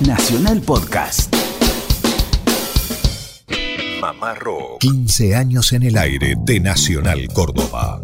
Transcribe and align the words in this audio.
Nacional 0.00 0.60
Podcast. 0.62 1.32
Mamá 4.00 4.34
Rock. 4.34 4.80
15 4.80 5.36
años 5.36 5.72
en 5.72 5.84
el 5.84 5.96
aire 5.96 6.34
de 6.44 6.58
Nacional 6.58 7.28
Córdoba. 7.32 8.02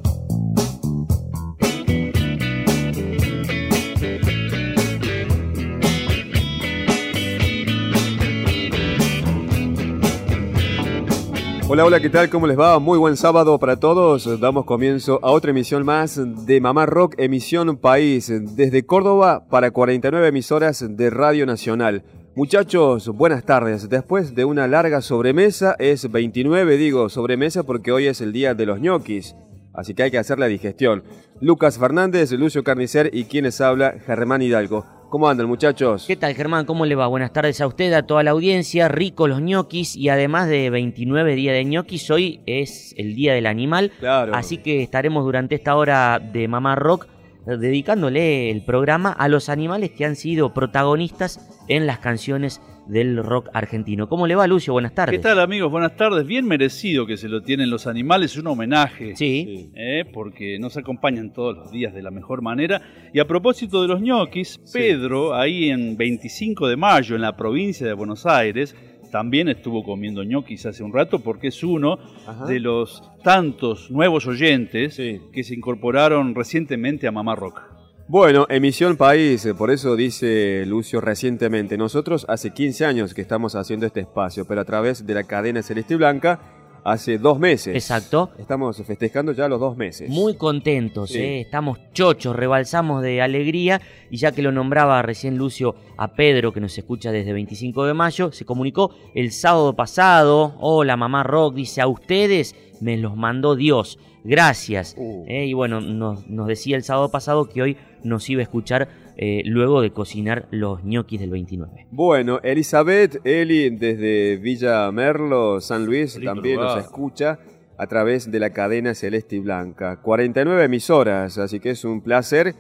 Hola, 11.69 11.85
hola, 11.85 11.99
¿qué 11.99 12.11
tal? 12.11 12.31
¿Cómo 12.31 12.47
les 12.47 12.57
va? 12.57 12.79
Muy 12.79 12.97
buen 12.97 13.17
sábado 13.17 13.59
para 13.59 13.81
todos. 13.81 14.39
Damos 14.39 14.65
comienzo 14.67 15.19
a 15.25 15.33
otra 15.33 15.51
emisión 15.51 15.85
más 15.85 16.17
de 16.47 16.61
Mamá 16.61 16.87
Rock, 16.87 17.17
emisión 17.19 17.77
País, 17.77 18.33
desde 18.57 18.87
Córdoba 18.87 19.49
para 19.51 19.73
49 19.73 20.29
emisoras 20.29 20.85
de 20.89 21.11
Radio 21.11 21.45
Nacional. 21.45 22.05
Muchachos, 22.37 23.09
buenas 23.09 23.45
tardes. 23.45 23.89
Después 23.89 24.37
de 24.37 24.45
una 24.45 24.69
larga 24.69 25.01
sobremesa, 25.01 25.75
es 25.81 26.09
29, 26.09 26.77
digo 26.77 27.09
sobremesa 27.09 27.65
porque 27.65 27.91
hoy 27.91 28.07
es 28.07 28.21
el 28.21 28.33
día 28.33 28.55
de 28.55 28.65
los 28.65 28.81
ñoquis, 28.81 29.35
así 29.75 29.93
que 29.93 30.05
hay 30.05 30.13
que 30.13 30.19
hacer 30.19 30.39
la 30.39 30.47
digestión. 30.47 31.03
Lucas 31.41 31.79
Fernández, 31.79 32.31
Lucio 32.31 32.63
Carnicer 32.63 33.11
y 33.13 33.25
quienes 33.25 33.61
habla, 33.61 33.97
Germán 34.07 34.41
Hidalgo. 34.41 34.87
¿Cómo 35.17 35.31
andan, 35.31 35.47
muchachos? 35.47 36.05
¿Qué 36.07 36.15
tal, 36.15 36.35
Germán? 36.35 36.67
¿Cómo 36.67 36.85
le 36.85 36.95
va? 36.95 37.07
Buenas 37.07 37.33
tardes 37.33 37.63
a 37.63 37.67
usted, 37.67 37.91
a 37.95 38.03
toda 38.03 38.23
la 38.23 38.33
audiencia. 38.33 38.87
Rico 38.89 39.29
los 39.29 39.41
ñoquis 39.41 39.97
y 39.97 40.11
además 40.11 40.47
de 40.47 40.69
29 40.69 41.35
días 41.35 41.55
de 41.55 41.65
ñoquis, 41.65 42.11
hoy 42.11 42.43
es 42.45 42.95
el 42.99 43.15
Día 43.15 43.33
del 43.33 43.47
Animal. 43.47 43.93
Claro. 43.99 44.35
Así 44.35 44.59
que 44.59 44.83
estaremos 44.83 45.25
durante 45.25 45.55
esta 45.55 45.75
hora 45.75 46.19
de 46.19 46.49
Mamá 46.49 46.75
Rock 46.75 47.07
dedicándole 47.47 48.51
el 48.51 48.63
programa 48.67 49.11
a 49.11 49.29
los 49.29 49.49
animales 49.49 49.91
que 49.93 50.05
han 50.05 50.17
sido 50.17 50.53
protagonistas 50.53 51.41
en 51.67 51.87
las 51.87 51.99
canciones 52.01 52.61
del 52.89 53.17
rock 53.23 53.49
argentino. 53.53 54.09
¿Cómo 54.09 54.27
le 54.27 54.35
va, 54.35 54.47
Lucio? 54.47 54.73
Buenas 54.73 54.95
tardes. 54.95 55.19
¿Qué 55.19 55.23
tal, 55.23 55.41
amigos? 55.41 55.71
Buenas 55.71 55.97
tardes. 55.97 56.27
Bien 56.27 56.47
merecido 56.47 57.07
que 57.07 57.17
se 57.17 57.29
lo 57.29 57.43
tienen 57.43 57.71
los 57.71 57.87
animales, 57.87 58.37
un 58.37 58.47
homenaje. 58.47 59.17
Sí. 59.17 59.71
¿eh? 59.75 60.05
porque 60.13 60.59
nos 60.59 60.77
acompañan 60.77 61.33
todos 61.33 61.57
los 61.57 61.71
días 61.71 61.95
de 61.95 62.03
la 62.03 62.11
mejor 62.11 62.43
manera. 62.43 62.83
Y 63.13 63.19
a 63.19 63.27
propósito 63.27 63.83
de 63.83 63.89
los 63.89 64.01
ñoquis, 64.01 64.59
Pedro, 64.73 65.35
ahí 65.35 65.71
en 65.71 65.97
25 65.97 66.69
de 66.69 66.77
mayo, 66.77 67.17
en 67.17 67.23
la 67.23 67.37
provincia 67.37 67.87
de 67.87 67.93
Buenos 67.93 68.27
Aires, 68.27 68.75
también 69.11 69.49
estuvo 69.49 69.83
comiendo 69.85 70.25
ñoquis 70.25 70.67
hace 70.67 70.83
un 70.83 70.93
rato 70.93 71.21
porque 71.21 71.49
es 71.49 71.63
uno 71.63 71.99
Ajá. 72.27 72.47
de 72.47 72.61
los 72.61 73.03
tantos 73.23 73.91
nuevos 73.91 74.27
oyentes 74.27 74.95
Sí. 74.95 75.21
que 75.33 75.45
se 75.45 75.55
incorporaron 75.55 76.35
recientemente 76.35 77.07
a 77.07 77.13
Mamá 77.13 77.35
Rock. 77.37 77.63
Bueno, 78.09 78.47
emisión 78.49 78.97
País, 78.97 79.45
eh, 79.47 79.55
por 79.55 79.73
eso 79.73 79.97
dice 79.97 80.65
Lucio 80.65 81.01
recientemente. 81.01 81.77
Nosotros 81.77 82.25
hace 82.29 82.53
15 82.53 82.85
años 82.87 83.15
que 83.15 83.21
estamos 83.21 83.57
haciendo 83.57 83.85
este 83.85 84.01
espacio, 84.01 84.45
pero 84.47 84.61
a 84.61 84.65
través 84.65 85.05
de 85.07 85.15
la 85.15 85.25
cadena 85.25 85.61
Celeste 85.61 85.95
y 85.95 85.97
Blanca 85.97 86.39
hace 86.85 87.19
dos 87.19 87.41
meses. 87.41 87.75
Exacto. 87.75 88.31
Estamos 88.39 88.81
festejando 88.87 89.33
ya 89.33 89.49
los 89.49 89.59
dos 89.59 89.77
meses. 89.77 90.09
Muy 90.09 90.37
contentos, 90.37 91.11
Sí. 91.11 91.19
¿eh? 91.19 91.41
estamos 91.41 91.81
chochos, 91.93 92.37
rebalsamos 92.37 93.03
de 93.03 93.21
alegría 93.21 93.81
y 94.09 94.19
ya 94.19 94.31
que 94.31 94.43
lo 94.43 94.53
nombraba 94.53 95.03
recién 95.03 95.37
Lucio 95.37 95.75
a 95.99 96.13
Pedro, 96.15 96.53
que 96.53 96.61
nos 96.61 96.79
escucha 96.79 97.11
desde 97.11 97.33
25 97.33 97.87
de 97.87 97.95
mayo, 97.95 98.31
se 98.31 98.45
comunicó 98.45 98.95
el 99.17 99.33
sábado 99.33 99.75
pasado, 99.75 100.55
hola 100.61 100.97
mamá 100.97 101.25
Rock, 101.25 101.57
dice 101.57 101.81
a 101.81 101.89
ustedes 101.89 102.55
me 102.81 102.97
los 102.99 103.17
mandó 103.17 103.57
Dios, 103.57 103.99
gracias. 104.23 104.95
Uh. 104.97 105.25
¿eh? 105.27 105.47
Y 105.47 105.55
bueno, 105.55 105.81
nos, 105.81 106.29
nos 106.29 106.47
decía 106.47 106.77
el 106.77 106.85
sábado 106.85 107.11
pasado 107.11 107.49
que 107.49 107.63
hoy 107.63 107.77
nos 108.05 108.29
iba 108.31 108.41
a 108.41 108.45
escuchar 108.45 108.89
eh, 109.17 109.43
luego 109.47 109.81
de 109.81 109.91
cocinar 109.93 110.47
los 110.51 110.85
ñoquis 110.85 111.21
del 111.21 111.31
29. 111.31 111.87
Bueno, 111.91 112.41
Elizabeth, 112.43 113.21
Eli 113.25 113.71
desde 113.71 114.37
Villa 114.37 114.91
Merlo, 114.93 115.61
San 115.61 115.87
Luis, 115.87 116.19
también 116.23 116.57
lugar. 116.57 116.77
nos 116.77 116.85
escucha 116.85 117.39
a 117.79 117.87
través 117.87 118.31
de 118.31 118.41
la 118.41 118.51
cadena 118.51 118.95
Celeste 118.95 119.37
y 119.37 119.41
Blanca. 119.41 120.01
49 120.01 120.65
emisoras, 120.65 121.39
así 121.39 121.61
que 121.61 121.71
es 121.71 121.85
un 121.85 122.01
placer 122.03 122.55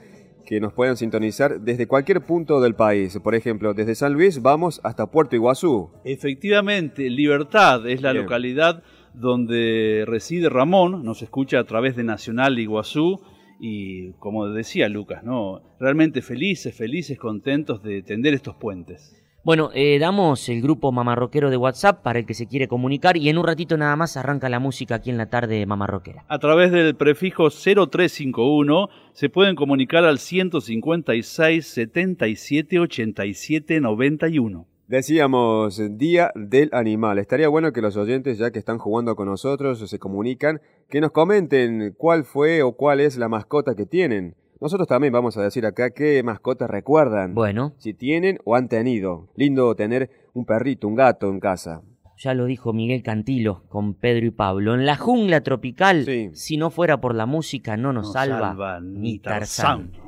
que 0.44 0.60
nos 0.60 0.72
puedan 0.72 0.96
sintonizar 0.96 1.60
desde 1.60 1.86
cualquier 1.88 2.20
punto 2.20 2.60
del 2.60 2.74
país. 2.74 3.18
Por 3.22 3.34
ejemplo, 3.34 3.74
desde 3.74 3.94
San 3.94 4.12
Luis 4.12 4.40
vamos 4.42 4.80
hasta 4.84 5.06
Puerto 5.10 5.34
Iguazú. 5.34 5.90
Efectivamente, 6.04 7.10
Libertad 7.10 7.88
es 7.88 8.00
la 8.00 8.12
Bien. 8.12 8.24
localidad 8.24 8.82
donde 9.12 10.04
reside 10.06 10.48
Ramón, 10.50 11.02
nos 11.04 11.22
escucha 11.22 11.58
a 11.58 11.64
través 11.64 11.96
de 11.96 12.04
Nacional 12.04 12.58
Iguazú 12.58 13.20
y 13.60 14.12
como 14.12 14.48
decía 14.48 14.88
Lucas, 14.88 15.24
¿no? 15.24 15.62
Realmente 15.80 16.22
felices, 16.22 16.76
felices, 16.76 17.18
contentos 17.18 17.82
de 17.82 18.02
tender 18.02 18.34
estos 18.34 18.56
puentes. 18.56 19.22
Bueno, 19.46 19.70
eh, 19.74 20.00
damos 20.00 20.48
el 20.48 20.60
grupo 20.60 20.90
mamarroquero 20.90 21.50
de 21.50 21.56
WhatsApp 21.56 22.02
para 22.02 22.18
el 22.18 22.26
que 22.26 22.34
se 22.34 22.48
quiere 22.48 22.66
comunicar 22.66 23.16
y 23.16 23.28
en 23.28 23.38
un 23.38 23.46
ratito 23.46 23.76
nada 23.76 23.94
más 23.94 24.16
arranca 24.16 24.48
la 24.48 24.58
música 24.58 24.96
aquí 24.96 25.08
en 25.10 25.18
la 25.18 25.30
tarde 25.30 25.64
mamarroquera. 25.66 26.24
A 26.26 26.40
través 26.40 26.72
del 26.72 26.96
prefijo 26.96 27.48
0351 27.48 28.88
se 29.12 29.28
pueden 29.28 29.54
comunicar 29.54 30.04
al 30.04 30.18
156 30.18 31.64
77 31.64 32.80
87 32.80 33.80
91. 33.80 34.66
Decíamos, 34.88 35.82
Día 35.98 36.30
del 36.36 36.70
Animal. 36.72 37.18
Estaría 37.18 37.48
bueno 37.48 37.72
que 37.72 37.82
los 37.82 37.96
oyentes, 37.96 38.38
ya 38.38 38.52
que 38.52 38.60
están 38.60 38.78
jugando 38.78 39.16
con 39.16 39.26
nosotros, 39.26 39.80
se 39.90 39.98
comunican, 39.98 40.60
que 40.88 41.00
nos 41.00 41.10
comenten 41.10 41.92
cuál 41.98 42.24
fue 42.24 42.62
o 42.62 42.76
cuál 42.76 43.00
es 43.00 43.16
la 43.16 43.28
mascota 43.28 43.74
que 43.74 43.84
tienen. 43.84 44.36
Nosotros 44.60 44.86
también 44.86 45.12
vamos 45.12 45.36
a 45.36 45.42
decir 45.42 45.66
acá 45.66 45.90
qué 45.90 46.22
mascotas 46.22 46.70
recuerdan. 46.70 47.34
Bueno, 47.34 47.74
Si 47.78 47.94
tienen 47.94 48.38
o 48.44 48.54
han 48.54 48.68
tenido. 48.68 49.28
Lindo 49.34 49.74
tener 49.74 50.08
un 50.34 50.46
perrito, 50.46 50.86
un 50.86 50.94
gato 50.94 51.28
en 51.30 51.40
casa. 51.40 51.82
ya 52.18 52.32
lo 52.32 52.46
dijo 52.46 52.72
Miguel 52.72 53.02
Cantilo 53.02 53.64
con 53.68 53.92
Pedro 53.92 54.24
y 54.24 54.30
Pablo. 54.30 54.74
En 54.74 54.86
la 54.86 54.96
jungla 54.96 55.42
tropical, 55.42 56.04
Sí. 56.06 56.30
si 56.32 56.56
no 56.56 56.70
fuera 56.70 56.98
por 57.00 57.14
la 57.14 57.26
música, 57.26 57.76
no 57.76 57.92
nos 57.92 58.06
No 58.06 58.12
salva, 58.14 58.38
salva 58.50 58.80
ni 58.80 58.98
ni 59.00 59.18
Tarzán. 59.18 59.90
Tarzán. 59.90 60.05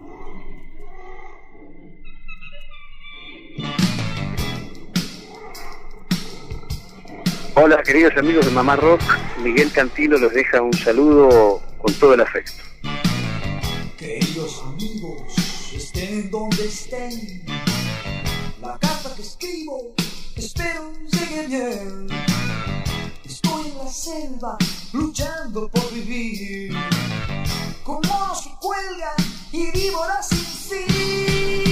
Hola 7.60 7.82
queridos 7.82 8.16
amigos 8.16 8.46
de 8.46 8.52
Mamá 8.52 8.76
Rock, 8.76 9.02
Miguel 9.42 9.72
Cantilo 9.72 10.16
los 10.16 10.32
deja 10.32 10.62
un 10.62 10.72
saludo 10.72 11.60
con 11.78 11.92
todo 11.94 12.14
el 12.14 12.20
afecto. 12.20 12.62
Queridos 13.96 14.62
amigos, 14.64 15.72
estén 15.74 16.30
donde 16.30 16.66
estén, 16.66 17.44
la 18.62 18.78
carta 18.78 19.12
que 19.16 19.22
escribo 19.22 19.92
espero 20.36 20.92
llegue 21.10 21.48
bien. 21.48 22.06
Estoy 23.24 23.70
en 23.72 23.78
la 23.78 23.88
selva 23.88 24.56
luchando 24.92 25.68
por 25.68 25.92
vivir, 25.92 26.72
con 27.82 28.00
monos 28.06 28.42
que 28.42 28.50
cuelgan 28.60 29.16
y 29.50 29.72
víboras 29.72 30.28
sin 30.28 30.86
fin. 30.86 31.67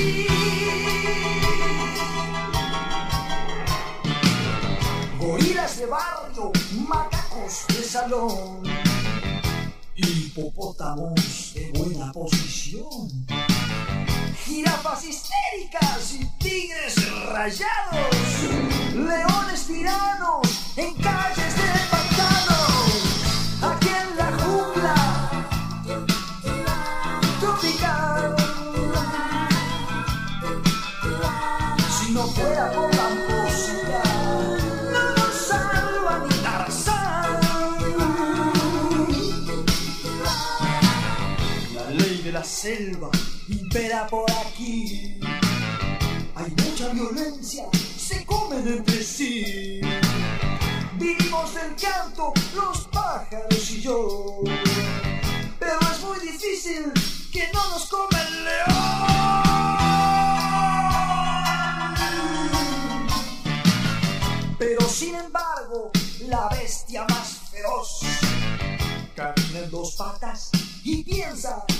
De 5.77 5.85
barrio, 5.85 6.53
macacos 6.89 7.67
de 7.69 7.85
salón. 7.85 8.63
Hipopótamos 9.95 11.53
de 11.53 11.71
buena 11.75 12.11
posición, 12.13 13.11
jirafas 14.43 15.05
histéricas 15.05 16.15
y 16.15 16.25
tigres 16.39 16.95
rayados, 17.27 18.17
leones 18.95 19.67
tiranos 19.67 20.73
en 20.77 20.95
calles 20.95 21.46
selva 42.67 43.11
impera 43.49 44.09
por 44.09 44.29
aquí. 44.45 45.21
Hay 46.35 46.51
mucha 46.65 46.89
violencia, 46.89 47.65
se 47.97 48.25
comen 48.25 48.67
entre 48.67 49.05
sí. 49.05 49.81
Vivimos 50.99 51.55
del 51.55 51.77
canto, 51.77 52.33
los 52.57 52.89
pájaros 52.89 53.71
y 53.71 53.83
yo. 53.83 54.41
Pero 55.61 55.79
es 55.93 56.01
muy 56.03 56.19
difícil 56.19 56.93
que 57.33 57.45
no 57.55 57.71
nos 57.71 57.87
coma 57.87 58.21
el 58.27 58.45
león. 58.45 58.86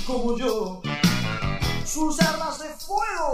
Como 0.07 0.37
yo. 0.37 0.81
Sus 1.85 2.19
armas 2.21 2.59
de 2.59 2.69
fuego 2.69 3.33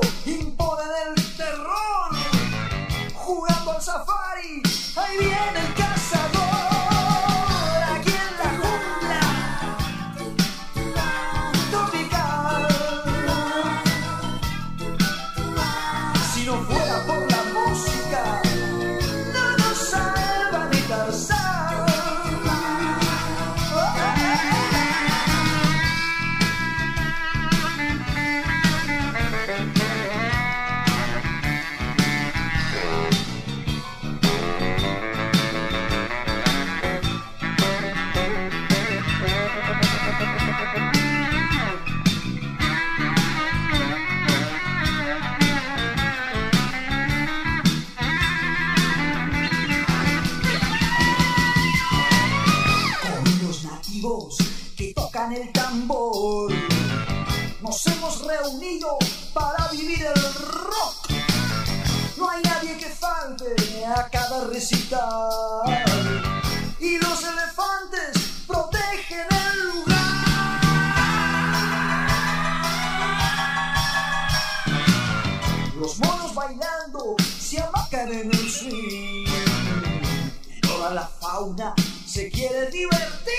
recital. 64.48 65.30
Y 66.80 66.98
los 66.98 67.24
elefantes 67.24 68.44
protegen 68.48 69.28
el 69.30 69.68
lugar. 69.68 70.04
Los 75.80 76.00
monos 76.00 76.36
bailando 76.36 77.16
se 77.40 77.62
amacan 77.62 78.12
en 78.12 78.30
el 78.32 78.50
swing. 78.50 79.26
Toda 80.62 80.94
la 80.94 81.08
fauna 81.08 81.74
se 82.06 82.30
quiere 82.30 82.70
divertir. 82.70 83.34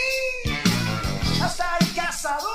Hasta 1.43 1.75
hay 1.75 1.87
cazadores 1.89 2.54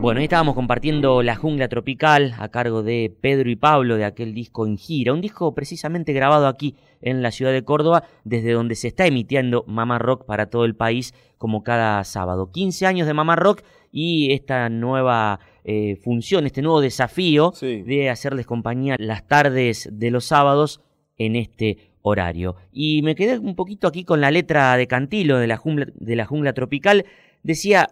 Bueno, 0.00 0.20
ahí 0.20 0.24
estábamos 0.24 0.54
compartiendo 0.54 1.24
La 1.24 1.34
Jungla 1.34 1.68
Tropical 1.68 2.34
a 2.38 2.48
cargo 2.50 2.84
de 2.84 3.12
Pedro 3.20 3.50
y 3.50 3.56
Pablo 3.56 3.96
de 3.96 4.04
aquel 4.04 4.32
disco 4.32 4.64
en 4.64 4.76
gira, 4.78 5.12
un 5.12 5.20
disco 5.20 5.54
precisamente 5.56 6.12
grabado 6.12 6.46
aquí 6.46 6.76
en 7.00 7.20
la 7.20 7.32
ciudad 7.32 7.52
de 7.52 7.64
Córdoba, 7.64 8.04
desde 8.22 8.52
donde 8.52 8.76
se 8.76 8.88
está 8.88 9.06
emitiendo 9.06 9.64
Mamá 9.66 9.98
Rock 9.98 10.24
para 10.24 10.50
todo 10.50 10.64
el 10.64 10.76
país 10.76 11.14
como 11.36 11.64
cada 11.64 12.04
sábado. 12.04 12.52
15 12.52 12.86
años 12.86 13.08
de 13.08 13.14
Mamá 13.14 13.34
Rock 13.34 13.62
y 13.90 14.32
esta 14.32 14.68
nueva 14.68 15.40
eh, 15.64 15.96
función, 15.96 16.46
este 16.46 16.62
nuevo 16.62 16.80
desafío 16.80 17.50
Sí. 17.54 17.82
de 17.82 18.08
hacerles 18.08 18.46
compañía 18.46 18.94
las 19.00 19.26
tardes 19.26 19.88
de 19.90 20.10
los 20.12 20.24
sábados 20.26 20.80
en 21.16 21.34
este 21.34 21.90
horario. 22.02 22.54
Y 22.72 23.02
me 23.02 23.16
quedé 23.16 23.40
un 23.40 23.56
poquito 23.56 23.88
aquí 23.88 24.04
con 24.04 24.20
la 24.20 24.30
letra 24.30 24.76
de 24.76 24.86
Cantilo 24.86 25.38
de 25.38 25.48
la 25.48 25.56
jungla, 25.56 25.88
de 25.92 26.14
la 26.16 26.24
jungla 26.24 26.52
tropical. 26.52 27.04
Decía, 27.42 27.88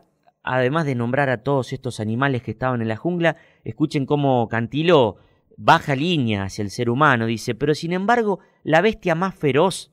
además 0.47 0.87
de 0.87 0.95
nombrar 0.95 1.29
a 1.29 1.43
todos 1.43 1.73
estos 1.73 2.01
animales 2.01 2.43
que 2.43 2.53
estaban 2.53 2.81
en 2.81 2.89
la 2.89 2.97
jungla, 2.97 3.37
escuchen 3.65 4.07
cómo 4.07 4.49
Cantilo 4.49 5.17
baja 5.57 5.97
línea 5.97 6.45
hacia 6.45 6.63
el 6.63 6.71
ser 6.71 6.89
humano, 6.89 7.27
dice, 7.27 7.55
pero 7.55 7.75
sin 7.75 7.93
embargo, 7.93 8.39
la 8.63 8.81
bestia 8.81 9.15
más 9.15 9.35
feroz 9.35 9.93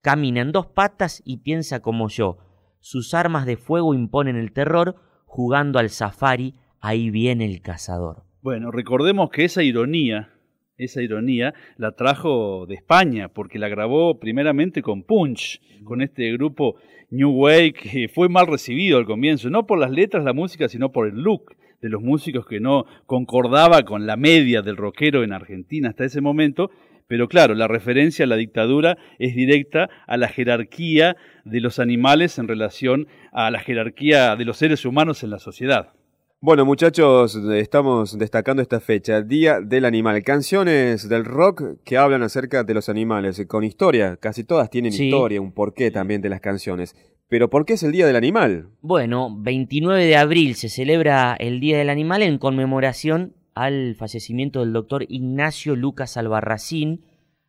camina 0.00 0.40
en 0.40 0.52
dos 0.52 0.66
patas 0.66 1.22
y 1.24 1.38
piensa 1.38 1.80
como 1.80 2.08
yo. 2.08 2.38
Sus 2.80 3.12
armas 3.12 3.44
de 3.44 3.56
fuego 3.56 3.92
imponen 3.92 4.36
el 4.36 4.52
terror, 4.52 4.96
jugando 5.26 5.78
al 5.78 5.90
safari, 5.90 6.54
ahí 6.80 7.10
viene 7.10 7.44
el 7.46 7.60
cazador. 7.60 8.22
Bueno, 8.40 8.70
recordemos 8.70 9.30
que 9.30 9.44
esa 9.44 9.64
ironía, 9.64 10.30
esa 10.76 11.02
ironía 11.02 11.54
la 11.76 11.92
trajo 11.92 12.66
de 12.66 12.76
España, 12.76 13.28
porque 13.28 13.58
la 13.58 13.68
grabó 13.68 14.20
primeramente 14.20 14.80
con 14.80 15.02
Punch, 15.02 15.60
con 15.84 16.02
este 16.02 16.32
grupo 16.32 16.76
New 17.10 17.30
Wave 17.30 18.10
fue 18.14 18.28
mal 18.28 18.46
recibido 18.46 18.98
al 18.98 19.06
comienzo, 19.06 19.48
no 19.48 19.66
por 19.66 19.78
las 19.78 19.90
letras, 19.90 20.24
la 20.24 20.34
música, 20.34 20.68
sino 20.68 20.92
por 20.92 21.08
el 21.08 21.14
look 21.22 21.56
de 21.80 21.88
los 21.88 22.02
músicos 22.02 22.46
que 22.46 22.60
no 22.60 22.84
concordaba 23.06 23.82
con 23.84 24.06
la 24.06 24.16
media 24.16 24.60
del 24.60 24.76
rockero 24.76 25.22
en 25.22 25.32
Argentina 25.32 25.88
hasta 25.88 26.04
ese 26.04 26.20
momento. 26.20 26.70
Pero 27.06 27.26
claro, 27.28 27.54
la 27.54 27.66
referencia 27.66 28.26
a 28.26 28.28
la 28.28 28.36
dictadura 28.36 28.98
es 29.18 29.34
directa 29.34 29.88
a 30.06 30.18
la 30.18 30.28
jerarquía 30.28 31.16
de 31.44 31.60
los 31.60 31.78
animales 31.78 32.38
en 32.38 32.48
relación 32.48 33.08
a 33.32 33.50
la 33.50 33.60
jerarquía 33.60 34.36
de 34.36 34.44
los 34.44 34.58
seres 34.58 34.84
humanos 34.84 35.22
en 35.22 35.30
la 35.30 35.38
sociedad. 35.38 35.92
Bueno, 36.40 36.64
muchachos, 36.64 37.34
estamos 37.34 38.16
destacando 38.16 38.62
esta 38.62 38.78
fecha, 38.78 39.22
Día 39.22 39.60
del 39.60 39.84
Animal. 39.84 40.22
Canciones 40.22 41.08
del 41.08 41.24
rock 41.24 41.82
que 41.84 41.96
hablan 41.96 42.22
acerca 42.22 42.62
de 42.62 42.74
los 42.74 42.88
animales, 42.88 43.44
con 43.48 43.64
historia. 43.64 44.16
Casi 44.18 44.44
todas 44.44 44.70
tienen 44.70 44.92
Sí. 44.92 45.06
historia, 45.06 45.40
un 45.40 45.50
porqué 45.50 45.90
también 45.90 46.22
de 46.22 46.28
las 46.28 46.40
canciones. 46.40 46.94
Pero 47.26 47.50
¿por 47.50 47.66
qué 47.66 47.72
es 47.72 47.82
el 47.82 47.90
Día 47.90 48.06
del 48.06 48.14
Animal? 48.14 48.68
Bueno, 48.82 49.36
29 49.36 50.04
de 50.04 50.16
abril 50.16 50.54
se 50.54 50.68
celebra 50.68 51.34
el 51.40 51.58
Día 51.58 51.76
del 51.76 51.90
Animal 51.90 52.22
en 52.22 52.38
conmemoración 52.38 53.34
al 53.56 53.96
fallecimiento 53.96 54.60
del 54.60 54.72
doctor 54.72 55.04
Ignacio 55.08 55.74
Lucas 55.74 56.16
Albarracín. 56.16 57.02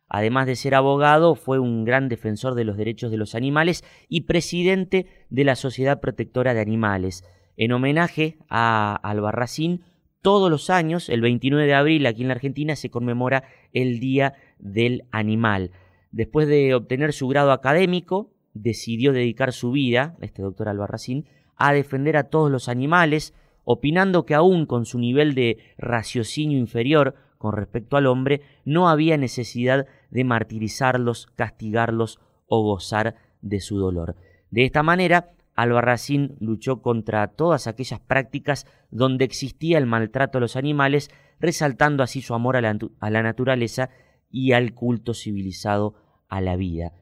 Además 0.08 0.46
de 0.48 0.56
ser 0.56 0.74
abogado, 0.74 1.36
fue 1.36 1.60
un 1.60 1.84
gran 1.84 2.08
defensor 2.08 2.56
de 2.56 2.64
los 2.64 2.76
derechos 2.76 3.12
de 3.12 3.18
los 3.18 3.36
animales 3.36 3.84
y 4.08 4.22
presidente 4.22 5.06
de 5.30 5.44
la 5.44 5.54
Sociedad 5.54 6.00
Protectora 6.00 6.54
de 6.54 6.60
Animales. 6.60 7.22
En 7.56 7.72
homenaje 7.72 8.38
a 8.48 8.94
Albarracín, 9.02 9.82
todos 10.22 10.50
los 10.50 10.70
años, 10.70 11.08
el 11.08 11.20
29 11.20 11.66
de 11.66 11.74
abril, 11.74 12.06
aquí 12.06 12.22
en 12.22 12.28
la 12.28 12.34
Argentina, 12.34 12.76
se 12.76 12.90
conmemora 12.90 13.44
el 13.72 14.00
Día 14.00 14.34
del 14.58 15.04
Animal. 15.10 15.70
Después 16.12 16.48
de 16.48 16.74
obtener 16.74 17.12
su 17.12 17.28
grado 17.28 17.52
académico, 17.52 18.30
decidió 18.52 19.12
dedicar 19.12 19.52
su 19.52 19.70
vida, 19.70 20.16
este 20.20 20.42
doctor 20.42 20.68
Albarracín, 20.68 21.26
a 21.56 21.72
defender 21.72 22.16
a 22.16 22.24
todos 22.24 22.50
los 22.50 22.68
animales, 22.68 23.34
opinando 23.64 24.26
que 24.26 24.34
aún 24.34 24.66
con 24.66 24.84
su 24.84 24.98
nivel 24.98 25.34
de 25.34 25.58
raciocinio 25.78 26.58
inferior 26.58 27.14
con 27.38 27.54
respecto 27.54 27.96
al 27.96 28.06
hombre, 28.06 28.42
no 28.66 28.88
había 28.90 29.16
necesidad 29.16 29.86
de 30.10 30.24
martirizarlos, 30.24 31.26
castigarlos 31.36 32.20
o 32.48 32.62
gozar 32.62 33.14
de 33.40 33.60
su 33.60 33.78
dolor. 33.78 34.16
De 34.50 34.64
esta 34.64 34.82
manera, 34.82 35.30
Albarracín 35.54 36.36
luchó 36.40 36.80
contra 36.82 37.26
todas 37.28 37.66
aquellas 37.66 38.00
prácticas 38.00 38.66
donde 38.90 39.24
existía 39.24 39.78
el 39.78 39.86
maltrato 39.86 40.38
a 40.38 40.40
los 40.40 40.56
animales, 40.56 41.10
resaltando 41.38 42.02
así 42.02 42.22
su 42.22 42.34
amor 42.34 42.56
a 42.56 42.60
la, 42.60 42.78
a 43.00 43.10
la 43.10 43.22
naturaleza 43.22 43.90
y 44.30 44.52
al 44.52 44.74
culto 44.74 45.12
civilizado 45.14 45.94
a 46.28 46.40
la 46.40 46.56
vida. 46.56 46.92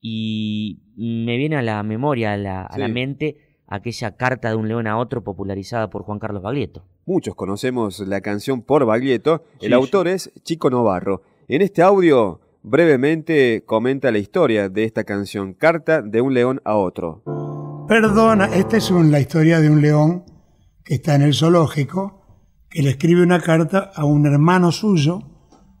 Y 0.00 0.80
me 0.96 1.36
viene 1.36 1.56
a 1.56 1.62
la 1.62 1.82
memoria, 1.82 2.32
a 2.32 2.36
la, 2.36 2.62
a 2.62 2.78
la 2.78 2.86
Sí. 2.86 2.92
mente, 2.92 3.36
aquella 3.66 4.16
carta 4.16 4.48
de 4.50 4.56
un 4.56 4.68
león 4.68 4.86
a 4.86 4.96
otro 4.98 5.22
popularizada 5.24 5.90
por 5.90 6.02
Juan 6.02 6.18
Carlos 6.18 6.42
Baglietto. 6.42 6.84
Muchos 7.04 7.34
conocemos 7.34 8.00
la 8.00 8.20
canción 8.20 8.62
por 8.62 8.84
Baglietto. 8.86 9.44
El 9.60 9.68
Sí, 9.68 9.72
autor 9.74 10.08
es 10.08 10.32
Chico 10.44 10.70
Novarro. 10.70 11.22
En 11.48 11.62
este 11.62 11.82
audio, 11.82 12.40
brevemente 12.62 13.64
comenta 13.66 14.12
la 14.12 14.18
historia 14.18 14.68
de 14.68 14.84
esta 14.84 15.04
canción, 15.04 15.54
Carta 15.54 16.00
de 16.02 16.20
un 16.20 16.34
león 16.34 16.60
a 16.64 16.76
otro. 16.76 17.22
Perdona, 17.88 18.54
esta 18.54 18.76
es 18.76 18.90
la 18.90 19.18
historia 19.18 19.60
de 19.60 19.70
un 19.70 19.80
león 19.80 20.24
que 20.84 20.96
está 20.96 21.14
en 21.14 21.22
el 21.22 21.32
zoológico, 21.32 22.20
que 22.68 22.82
le 22.82 22.90
escribe 22.90 23.22
una 23.22 23.40
carta 23.40 23.90
a 23.94 24.04
un 24.04 24.26
hermano 24.26 24.72
suyo, 24.72 25.20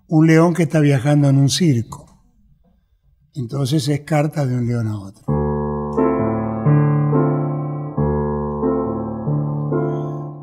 un 0.08 0.26
león 0.26 0.54
que 0.54 0.62
está 0.62 0.80
viajando 0.80 1.28
en 1.28 1.36
un 1.36 1.50
circo. 1.50 2.06
Entonces 3.34 3.86
es 3.88 4.00
carta 4.00 4.46
de 4.46 4.56
un 4.56 4.66
león 4.66 4.88
a 4.88 4.98
otro. 4.98 5.26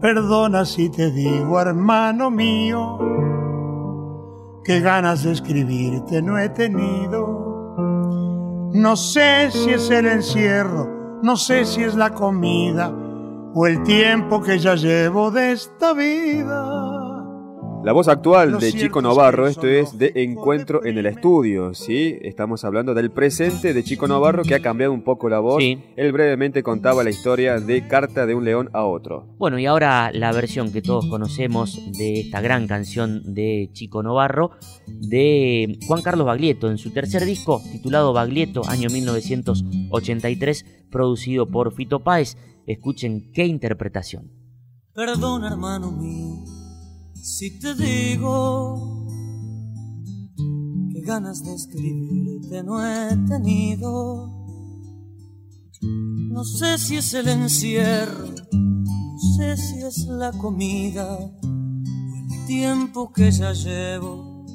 Perdona 0.01 0.65
si 0.65 0.91
te 0.91 1.09
digo, 1.09 1.59
hermano 1.59 2.29
mío, 2.29 2.99
que 4.63 4.81
ganas 4.81 5.23
de 5.23 5.31
escribirte 5.31 6.21
no 6.21 6.37
he 6.37 6.49
tenido. 6.49 7.43
No 8.71 8.95
sé 8.95 9.49
si 9.49 9.71
es 9.71 9.89
el 9.89 10.05
encierro, 10.05 10.94
no 11.25 11.37
sé 11.37 11.65
si 11.65 11.81
es 11.81 11.95
la 11.95 12.13
comida 12.13 12.93
o 13.55 13.65
el 13.65 13.81
tiempo 13.81 14.43
que 14.43 14.59
ya 14.59 14.75
llevo 14.75 15.31
de 15.31 15.53
esta 15.53 15.91
vida. 15.93 16.74
La 17.85 17.91
voz 17.93 18.07
actual 18.07 18.57
de 18.57 18.73
Chico 18.73 18.99
el 18.99 19.45
esto 19.45 19.67
es 19.67 19.95
de 19.99 20.11
Encuentro 20.15 20.83
en 20.83 20.97
el. 20.97 21.05
Estudio, 21.05 21.75
¿sí? 21.75 22.17
Estamos 22.23 22.65
hablando 22.65 22.95
del 22.95 23.11
presente 23.11 23.75
de 23.75 23.83
Chico 23.83 24.07
Novarro 24.07 24.41
que 24.41 24.55
ha 24.55 24.59
cambiado 24.59 24.91
un 24.91 25.03
poco 25.03 25.29
la 25.29 25.37
voz. 25.37 25.61
Sí. 25.61 25.83
Él 25.95 26.11
brevemente 26.11 26.63
contaba 26.63 27.03
la 27.03 27.11
historia 27.11 27.59
de 27.59 27.87
Carta 27.87 28.25
de 28.25 28.33
un 28.33 28.43
león 28.43 28.71
a 28.73 28.85
otro. 28.85 29.27
Bueno, 29.37 29.59
y 29.59 29.67
ahora 29.67 30.09
la 30.11 30.31
versión 30.31 30.71
que 30.71 30.81
todos 30.81 31.05
conocemos 31.05 31.79
de 31.95 32.21
esta 32.21 32.41
gran 32.41 32.65
canción 32.65 33.21
de 33.35 33.69
Chico 33.71 34.01
Novarro, 34.01 34.49
de 34.87 35.77
Juan 35.85 36.01
Carlos 36.01 36.25
Baglietto, 36.25 36.71
en 36.71 36.79
su 36.79 36.91
tercer 36.91 37.23
disco, 37.23 37.61
titulado 37.71 38.13
Baglietto, 38.13 38.63
año 38.67 38.89
1983, 38.89 40.87
producido 40.89 41.45
por 41.51 41.71
Fito 41.71 42.03
Páez. 42.03 42.35
Escuchen 42.65 43.31
qué 43.31 43.45
interpretación. 43.45 44.31
Perdona, 44.95 45.49
hermano 45.49 45.91
mío, 45.91 46.54
si 47.25 47.57
te 47.57 47.73
digo 47.73 49.07
que 50.93 51.01
ganas 51.01 51.43
de 51.43 51.55
escribirte 51.55 52.61
no 52.63 52.85
he 52.85 53.17
tenido. 53.27 54.31
No 55.81 56.43
sé 56.43 56.77
si 56.77 56.97
es 56.97 57.15
el 57.15 57.27
encierro, 57.27 58.27
no 58.51 59.19
sé 59.37 59.57
si 59.57 59.81
es 59.81 60.05
la 60.05 60.31
comida 60.33 61.17
o 61.17 61.31
el 61.41 62.45
tiempo 62.45 63.11
que 63.11 63.31
ya 63.31 63.53
llevo 63.53 64.45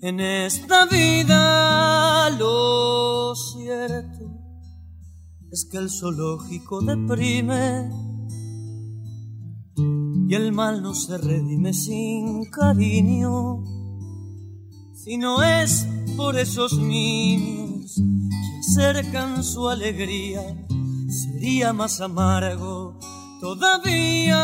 en 0.00 0.20
esta 0.20 0.86
vida. 0.86 2.30
Lo 2.30 3.34
cierto 3.34 4.24
es 5.52 5.68
que 5.70 5.76
el 5.76 5.90
zoológico 5.90 6.80
deprime 6.80 7.90
y 10.28 10.34
el 10.34 10.52
mal 10.52 10.82
no 10.82 10.92
se 10.92 11.16
redime 11.16 11.72
sin 11.72 12.44
cariño. 12.50 13.64
Si 14.92 15.16
no 15.16 15.42
es 15.42 15.88
por 16.18 16.36
esos 16.36 16.78
niños 16.78 17.94
que 17.94 18.58
acercan 18.60 19.42
su 19.42 19.70
alegría, 19.70 20.42
sería 21.08 21.72
más 21.72 22.02
amargo 22.02 22.98
todavía. 23.40 24.36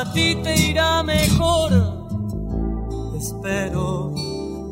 A 0.00 0.12
ti 0.14 0.36
te 0.44 0.70
irá 0.70 1.02
mejor, 1.02 1.72
espero, 3.18 4.14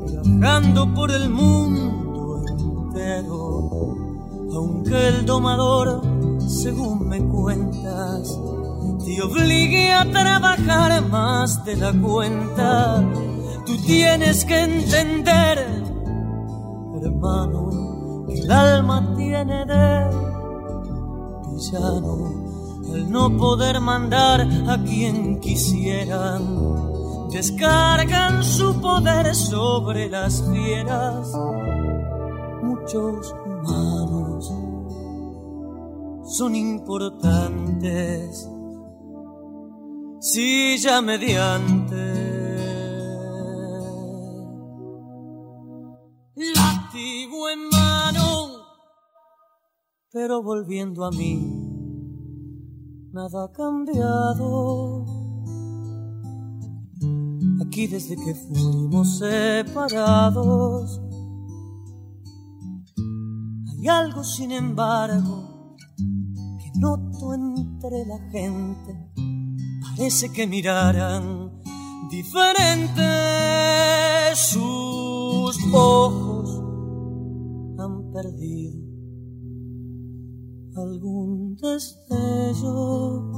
viajando 0.07 0.95
por 0.95 1.11
el 1.11 1.29
mundo 1.29 2.45
entero. 2.47 3.97
Aunque 4.55 5.09
el 5.09 5.27
domador, 5.27 6.22
según 6.53 7.09
me 7.09 7.19
cuentas, 7.29 8.39
te 9.05 9.23
obligue 9.23 9.93
a 9.93 10.05
trabajar 10.11 11.03
más 11.09 11.65
de 11.65 11.77
la 11.77 11.93
cuenta. 11.93 13.03
Tú 13.65 13.77
tienes 13.79 14.45
que 14.45 14.61
entender, 14.61 15.59
hermano, 17.03 18.27
que 18.29 18.41
el 18.41 18.51
alma 18.51 19.15
tiene 19.17 19.65
de 19.65 20.11
villano 21.51 22.43
al 22.93 23.11
no 23.11 23.37
poder 23.37 23.81
mandar 23.81 24.47
a 24.69 24.77
quien 24.83 25.41
quisieran. 25.41 26.43
Descargan 27.31 28.45
su 28.45 28.79
poder 28.79 29.35
sobre 29.35 30.11
las 30.11 30.45
fieras. 30.51 31.33
Muchos 32.63 33.35
humanos 33.47 34.02
son 36.33 36.55
importantes 36.55 38.49
si 40.19 40.79
ya 40.79 41.03
mediante 41.03 42.33
látigo 46.57 47.51
en 47.51 47.69
mano, 47.69 48.65
pero 50.11 50.43
volviendo 50.43 51.05
a 51.05 51.11
mí, 51.11 51.37
nada 53.13 53.45
ha 53.45 53.53
cambiado. 53.53 55.05
Aquí 57.67 57.87
desde 57.89 58.17
que 58.17 58.35
fuimos 58.35 59.19
separados, 59.19 60.99
hay 63.71 63.89
algo 63.89 64.25
sin 64.25 64.53
embargo 64.53 65.52
noto 66.83 67.33
entre 67.33 68.05
la 68.07 68.19
gente. 68.31 68.93
Parece 69.81 70.33
que 70.33 70.49
miraran 70.49 71.63
diferente 72.11 73.05
sus 74.35 75.57
ojos 75.73 76.51
han 77.79 78.13
perdido 78.13 78.83
algún 80.77 81.57
destello. 81.57 83.31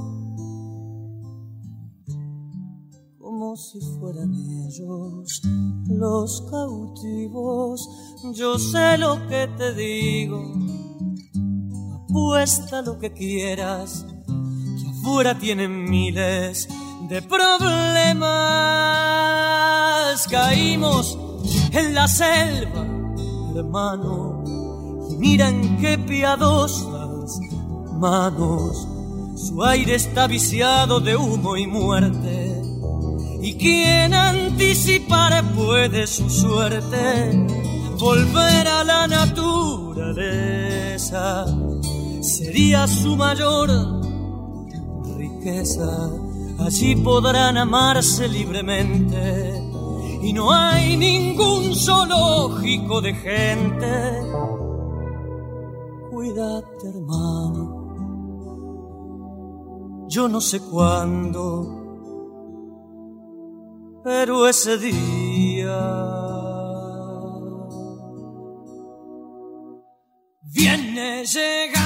Como 3.18 3.56
si 3.56 3.78
fueran 3.98 4.32
ellos 4.66 5.42
los 5.86 6.46
cautivos. 6.50 7.78
Yo 8.34 8.58
sé 8.58 8.96
lo 8.96 9.14
que 9.28 9.48
te 9.58 9.74
digo 9.74 10.83
apuesta 12.14 12.80
lo 12.80 12.96
que 12.96 13.12
quieras 13.12 14.06
que 14.28 14.88
afuera 14.88 15.36
tienen 15.36 15.90
miles 15.90 16.68
de 17.08 17.20
problemas. 17.22 18.22
Caímos 20.30 21.18
en 21.72 21.92
la 21.92 22.06
selva, 22.06 22.86
hermano, 23.56 24.44
y 25.10 25.16
miran 25.16 25.76
qué 25.78 25.98
piadosas 25.98 27.40
manos. 27.98 28.86
Su 29.34 29.64
aire 29.64 29.96
está 29.96 30.28
viciado 30.28 31.00
de 31.00 31.16
humo 31.16 31.56
y 31.56 31.66
muerte. 31.66 32.62
Y 33.42 33.54
quien 33.54 34.14
anticipar 34.14 35.42
puede 35.56 36.06
su 36.06 36.30
suerte, 36.30 37.44
volver 37.98 38.68
a 38.68 38.84
la 38.84 39.08
naturaleza 39.08 40.04
sería 42.24 42.86
su 42.86 43.16
mayor 43.16 43.70
riqueza. 45.16 46.10
Allí 46.58 46.96
podrán 46.96 47.58
amarse 47.58 48.28
libremente 48.28 49.62
y 50.22 50.32
no 50.32 50.50
hay 50.52 50.96
ningún 50.96 51.74
zoológico 51.74 53.02
de 53.02 53.14
gente. 53.14 54.22
Cuídate, 56.10 56.88
hermano. 56.88 57.84
Yo 60.08 60.28
no 60.28 60.40
sé 60.40 60.60
cuándo, 60.60 61.42
pero 64.02 64.46
ese 64.46 64.78
día 64.78 65.76
viene 70.42 71.24
llegando. 71.24 71.83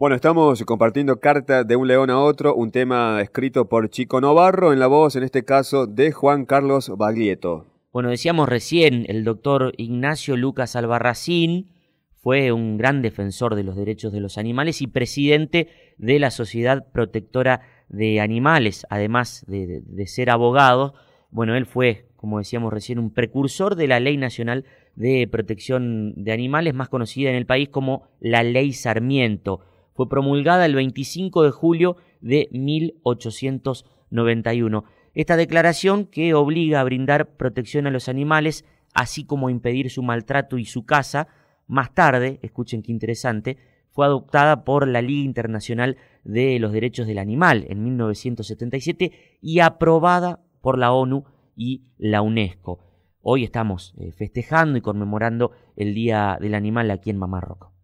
Bueno, 0.00 0.14
estamos 0.14 0.62
compartiendo 0.62 1.18
Carta 1.18 1.64
de 1.64 1.74
un 1.74 1.88
león 1.88 2.08
a 2.08 2.20
otro, 2.20 2.54
un 2.54 2.70
tema 2.70 3.20
escrito 3.20 3.68
por 3.68 3.90
Chico 3.90 4.20
Novarro, 4.20 4.72
en 4.72 4.78
la 4.78 4.86
voz, 4.86 5.16
en 5.16 5.24
este 5.24 5.44
caso, 5.44 5.88
de 5.88 6.12
Juan 6.12 6.44
Carlos 6.44 6.92
Baglietto. 6.96 7.66
Bueno, 7.92 8.08
decíamos 8.08 8.48
recién, 8.48 9.06
el 9.08 9.24
doctor 9.24 9.72
Ignacio 9.76 10.36
Lucas 10.36 10.76
Albarracín 10.76 11.72
fue 12.14 12.52
un 12.52 12.78
gran 12.78 13.02
defensor 13.02 13.56
de 13.56 13.64
los 13.64 13.74
derechos 13.74 14.12
de 14.12 14.20
los 14.20 14.38
animales 14.38 14.82
y 14.82 14.86
presidente 14.86 15.66
de 15.96 16.20
la 16.20 16.30
Sociedad 16.30 16.86
Protectora 16.92 17.62
de 17.88 18.20
Animales, 18.20 18.86
además 18.90 19.44
de, 19.48 19.82
ser 20.06 20.30
abogado. 20.30 20.94
Bueno, 21.32 21.56
él 21.56 21.66
fue, 21.66 22.06
como 22.14 22.38
decíamos 22.38 22.72
recién, 22.72 23.00
un 23.00 23.12
precursor 23.12 23.74
de 23.74 23.88
la 23.88 23.98
Ley 23.98 24.16
Nacional 24.16 24.64
de 24.94 25.26
Protección 25.26 26.14
de 26.14 26.30
Animales, 26.30 26.72
más 26.72 26.88
conocida 26.88 27.30
en 27.30 27.36
el 27.36 27.46
país 27.46 27.68
como 27.68 28.04
la 28.20 28.44
Ley 28.44 28.72
Sarmiento. 28.72 29.64
Fue 29.98 30.08
promulgada 30.08 30.64
el 30.64 30.74
25 30.76 31.42
de 31.42 31.50
julio 31.50 31.96
de 32.20 32.48
1891. 32.52 34.84
Esta 35.12 35.36
declaración 35.36 36.06
que 36.06 36.34
obliga 36.34 36.78
a 36.78 36.84
brindar 36.84 37.34
protección 37.34 37.88
a 37.88 37.90
los 37.90 38.08
animales, 38.08 38.64
así 38.94 39.24
como 39.24 39.50
impedir 39.50 39.90
su 39.90 40.04
maltrato 40.04 40.56
y 40.56 40.66
su 40.66 40.86
caza, 40.86 41.26
más 41.66 41.94
tarde, 41.94 42.38
escuchen 42.42 42.84
qué 42.84 42.92
interesante, 42.92 43.58
fue 43.90 44.06
adoptada 44.06 44.62
por 44.62 44.86
la 44.86 45.02
Liga 45.02 45.24
Internacional 45.24 45.96
de 46.22 46.60
los 46.60 46.70
Derechos 46.70 47.08
del 47.08 47.18
Animal 47.18 47.66
en 47.68 47.82
1977 47.82 49.10
y 49.42 49.58
aprobada 49.58 50.44
por 50.60 50.78
la 50.78 50.92
ONU 50.92 51.24
y 51.56 51.82
la 51.96 52.22
UNESCO. 52.22 52.78
hoy 53.20 53.42
estamos 53.42 53.96
eh, 53.98 54.12
festejando 54.12 54.78
y 54.78 54.80
conmemorando 54.80 55.50
el 55.74 55.92
Día 55.92 56.38
del 56.40 56.54
Animal 56.54 56.92
aquí 56.92 57.10
en 57.10 57.18
Mamá 57.18 57.40
Rock. 57.40 57.76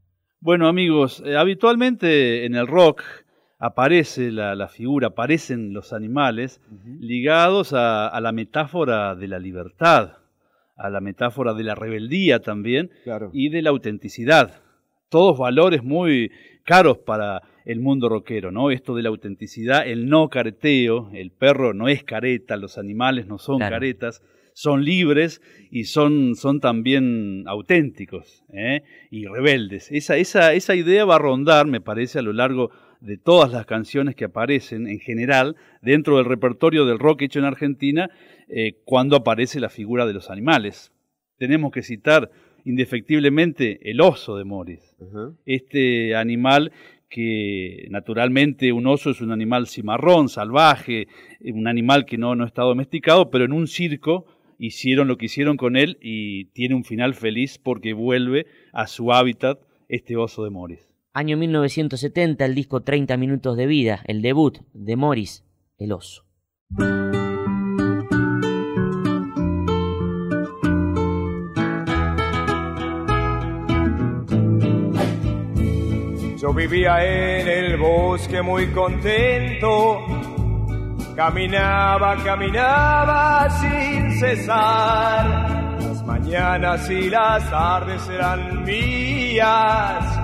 Bueno 0.45 0.69
amigos, 0.69 1.23
eh, 1.25 1.39
habitualmente 1.39 2.45
en 2.45 2.55
el 2.55 2.67
rock 2.67 3.03
aparece 3.59 4.31
la, 4.31 4.55
la 4.55 4.69
figura, 4.69 5.07
aparecen 5.09 5.73
los 5.73 5.95
animales 5.95 6.61
ligados 7.01 7.73
a, 7.73 8.09
a 8.09 8.21
la 8.21 8.31
metáfora 8.31 9.15
de 9.15 9.27
la 9.27 9.39
libertad, 9.39 10.19
a 10.77 10.91
la 10.91 11.01
metáfora 11.01 11.55
de 11.55 11.65
la 11.65 11.75
rebeldía 11.75 12.41
también 12.41 12.91
Claro. 13.05 13.31
y 13.33 13.49
de 13.49 13.63
la 13.63 13.71
autenticidad. 13.71 14.61
Todos 15.09 15.39
valores 15.39 15.83
muy 15.83 16.31
caros 16.67 16.99
para 16.99 17.41
el 17.65 17.81
mundo 17.81 18.11
rockero, 18.11 18.51
¿no? 18.53 18.71
Esto 18.71 18.95
de 18.95 19.03
la 19.03 19.09
autenticidad, 19.09 19.89
el 19.89 20.11
no 20.11 20.29
careteo, 20.29 21.09
el 21.15 21.31
perro 21.31 21.73
no 21.73 21.89
es 21.89 22.05
careta, 22.05 22.59
los 22.59 22.77
animales 22.77 23.27
no 23.27 23.39
son 23.39 23.61
Claro. 23.61 23.77
caretas, 23.77 24.23
son 24.54 24.84
libres 24.84 25.42
y 25.70 25.84
son, 25.84 26.37
son 26.37 26.61
también 26.61 27.44
auténticos 27.46 28.44
¿eh? 28.52 28.82
y 29.11 29.26
rebeldes. 29.26 29.90
Esa, 29.90 30.16
esa, 30.16 30.54
esa 30.54 30.75
idea 30.75 31.04
va 31.04 31.16
a 31.16 31.18
rondar, 31.18 31.66
me 31.66 31.80
parece, 31.80 32.20
a 32.20 32.23
lo 32.23 32.32
largo 32.32 32.70
de 33.00 33.18
todas 33.18 33.52
las 33.52 33.66
canciones 33.66 34.14
que 34.14 34.25
aparecen 34.25 34.87
en 34.87 35.00
general 35.00 35.56
dentro 35.82 36.16
del 36.16 36.25
repertorio 36.25 36.87
del 36.87 37.00
rock 37.00 37.23
hecho 37.23 37.40
en 37.40 37.44
Argentina 37.44 38.08
eh, 38.49 38.78
cuando 38.84 39.16
aparece 39.16 39.61
la 39.61 39.68
figura 39.68 40.06
de 40.06 40.14
los 40.14 40.30
animales. 40.30 40.92
Tenemos 41.37 41.73
que 41.73 41.82
citar 41.82 42.30
indefectiblemente 42.64 43.90
el 43.90 44.00
oso 44.00 44.38
de 44.38 44.44
Morris, 44.44 44.96
este 45.44 46.14
animal 46.14 46.73
que 47.11 47.87
naturalmente 47.90 48.73
un 48.73 48.87
oso 48.87 49.11
es 49.11 49.20
un 49.20 49.32
animal 49.32 49.66
cimarrón, 49.66 50.28
salvaje, 50.28 51.08
un 51.40 51.68
animal 51.68 52.06
que 52.06 52.16
no, 52.16 52.34
no 52.34 52.46
está 52.46 52.62
domesticado, 52.62 53.30
pero 53.30 53.44
en 53.44 53.52
un 53.52 53.66
circo 53.66 54.25
hicieron 54.58 55.08
lo 55.08 55.16
que 55.16 55.26
hicieron 55.26 55.56
con 55.56 55.76
él 55.76 55.99
y 56.00 56.46
tiene 56.46 56.75
un 56.75 56.84
final 56.84 57.14
feliz 57.14 57.58
porque 57.58 57.93
vuelve 57.93 58.47
a 58.73 58.86
su 58.86 59.12
hábitat 59.12 59.60
este 59.88 60.17
oso 60.17 60.45
de 60.45 60.50
Morris. 60.50 60.95
Año 61.17 61.36
1970, 61.36 62.45
el 62.45 62.56
disco 62.56 62.82
30 62.82 63.17
minutos 63.17 63.56
de 63.56 63.67
vida, 63.67 64.02
el 64.06 64.21
debut 64.21 64.58
de 64.73 64.97
Morris, 64.97 65.45
El 65.78 65.93
oso. 65.93 66.25
Yo 76.36 76.52
vivía 76.52 77.02
en 77.02 77.49
el 77.49 77.76
bosque 77.78 78.43
muy 78.43 78.67
contento, 78.73 80.00
caminaba, 81.14 82.17
caminaba 82.25 83.49
sin 83.50 84.03
cesar. 84.19 85.77
Las 85.81 86.05
mañanas 86.05 86.91
y 86.91 87.11
las 87.11 87.50
tardes 87.50 88.09
eran 88.09 88.65
mías, 88.65 90.19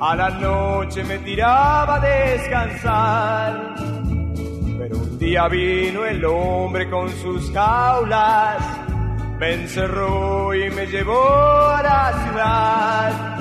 a 0.00 0.14
la 0.16 0.30
noche 0.30 1.04
me 1.04 1.18
tiraba 1.18 1.96
a 1.96 2.00
descansar. 2.00 3.74
Pero 4.78 4.98
un 4.98 5.18
día 5.18 5.48
vino 5.48 6.04
el 6.04 6.24
hombre 6.24 6.88
con 6.90 7.08
sus 7.10 7.50
jaulas, 7.52 8.62
me 9.38 9.54
encerró 9.54 10.54
y 10.54 10.70
me 10.70 10.86
llevó 10.86 11.68
a 11.68 11.82
la 11.82 12.12
ciudad. 12.24 13.36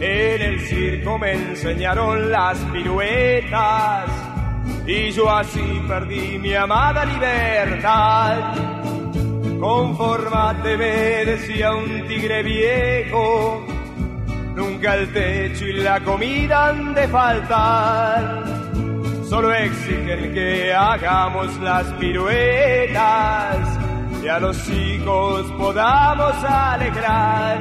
En 0.00 0.42
el 0.42 0.60
circo 0.60 1.18
me 1.18 1.32
enseñaron 1.32 2.30
las 2.30 2.58
piruetas 2.72 4.10
y 4.86 5.10
yo 5.12 5.30
así 5.30 5.82
perdí 5.88 6.38
mi 6.38 6.54
amada 6.54 7.04
libertad. 7.04 8.54
Conformate, 9.60 10.76
me 10.76 11.24
decía 11.24 11.72
un 11.72 12.06
tigre 12.06 12.42
viejo, 12.42 13.64
nunca 14.54 14.94
el 14.96 15.12
techo 15.12 15.66
y 15.66 15.72
la 15.74 16.00
comida 16.00 16.68
han 16.68 16.94
de 16.94 17.08
faltar. 17.08 18.44
Solo 19.28 19.52
exigen 19.52 20.34
que 20.34 20.72
hagamos 20.72 21.58
las 21.60 21.84
piruetas 21.94 23.56
y 24.22 24.28
a 24.28 24.38
los 24.38 24.56
chicos 24.64 25.50
podamos 25.58 26.34
alegrar. 26.44 27.58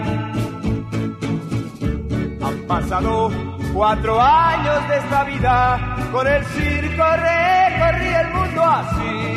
Han 2.41 2.67
pasado 2.67 3.31
cuatro 3.73 4.21
años 4.21 4.87
de 4.87 4.97
esta 4.97 5.23
vida, 5.23 5.97
con 6.11 6.27
el 6.27 6.45
circo 6.45 7.03
recorrí 7.15 8.07
el 8.07 8.29
mundo 8.33 8.63
así. 8.63 9.32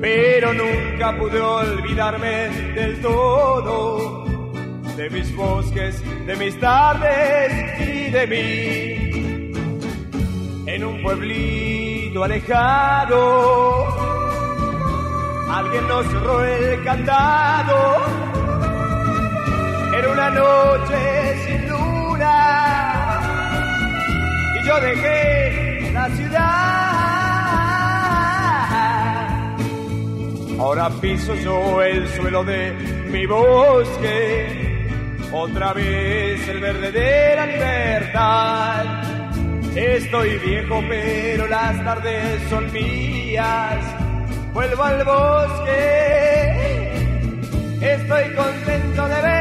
Pero 0.00 0.54
nunca 0.54 1.14
pude 1.18 1.38
olvidarme 1.40 2.48
del 2.74 3.00
todo, 3.02 4.24
de 4.96 5.10
mis 5.10 5.36
bosques, 5.36 6.02
de 6.26 6.36
mis 6.36 6.58
tardes 6.58 7.52
y 7.80 8.10
de 8.10 8.26
mí. 8.26 9.52
En 10.66 10.84
un 10.84 11.02
pueblito 11.02 12.24
alejado, 12.24 13.86
alguien 15.50 15.86
nos 15.86 16.06
cerró 16.06 16.44
el 16.44 16.82
candado. 16.82 17.96
Era 19.98 20.12
una 20.12 20.30
noche 20.30 21.36
sin 21.44 21.68
luna 21.68 23.20
y 24.58 24.66
yo 24.66 24.80
dejé 24.80 25.90
la 25.92 26.08
ciudad. 26.08 26.69
Ahora 30.60 30.90
piso 31.00 31.34
yo 31.36 31.80
el 31.80 32.06
suelo 32.08 32.44
de 32.44 32.72
mi 33.10 33.24
bosque, 33.24 34.86
otra 35.32 35.72
vez 35.72 36.46
el 36.48 36.60
verde 36.60 36.92
de 36.92 37.34
la 37.34 37.46
libertad. 37.46 38.84
Estoy 39.74 40.36
viejo, 40.36 40.82
pero 40.86 41.46
las 41.46 41.82
tardes 41.82 42.42
son 42.50 42.70
mías. 42.74 43.82
Vuelvo 44.52 44.84
al 44.84 45.02
bosque, 45.02 45.70
estoy 47.80 48.34
contento 48.34 49.08
de 49.08 49.22
ver. 49.22 49.39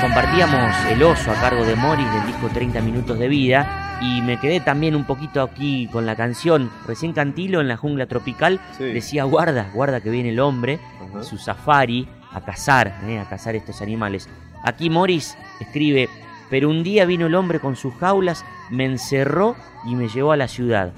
Compartíamos 0.00 0.74
El 0.86 1.02
oso 1.02 1.30
a 1.30 1.34
cargo 1.34 1.64
de 1.64 1.76
Morris 1.76 2.10
del 2.12 2.26
disco 2.26 2.48
30 2.48 2.80
minutos 2.80 3.18
de 3.18 3.28
vida 3.28 3.98
y 4.00 4.22
me 4.22 4.38
quedé 4.38 4.60
también 4.60 4.96
un 4.96 5.04
poquito 5.04 5.42
aquí 5.42 5.88
con 5.92 6.06
la 6.06 6.16
canción. 6.16 6.70
Recién 6.86 7.12
Cantilo 7.12 7.60
en 7.60 7.68
la 7.68 7.76
jungla 7.76 8.06
tropical 8.06 8.60
Sí. 8.78 8.84
decía 8.84 9.24
guarda, 9.24 9.70
guarda 9.74 10.00
que 10.00 10.08
viene 10.10 10.30
el 10.30 10.40
hombre, 10.40 10.80
su 11.22 11.36
safari, 11.36 12.08
a 12.32 12.40
cazar, 12.40 13.00
eh, 13.06 13.18
a 13.18 13.28
cazar 13.28 13.56
estos 13.56 13.82
animales. 13.82 14.28
Aquí 14.64 14.88
Morris 14.88 15.36
escribe, 15.60 16.08
pero 16.48 16.70
un 16.70 16.82
día 16.82 17.04
vino 17.04 17.26
el 17.26 17.34
hombre 17.34 17.60
con 17.60 17.76
sus 17.76 17.94
jaulas, 17.94 18.44
me 18.70 18.86
encerró 18.86 19.54
y 19.84 19.96
me 19.96 20.08
llevó 20.08 20.32
a 20.32 20.36
la 20.38 20.48
ciudad. 20.48 20.92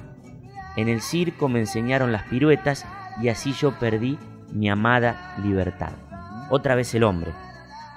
En 0.76 0.88
el 0.88 1.00
circo 1.00 1.48
me 1.48 1.58
enseñaron 1.58 2.12
las 2.12 2.22
piruetas 2.24 2.86
y 3.20 3.28
así 3.28 3.52
yo 3.52 3.72
perdí 3.72 4.16
mi 4.52 4.70
amada 4.70 5.34
libertad. 5.42 5.90
Otra 6.50 6.74
vez 6.76 6.94
el 6.94 7.02
hombre. 7.02 7.32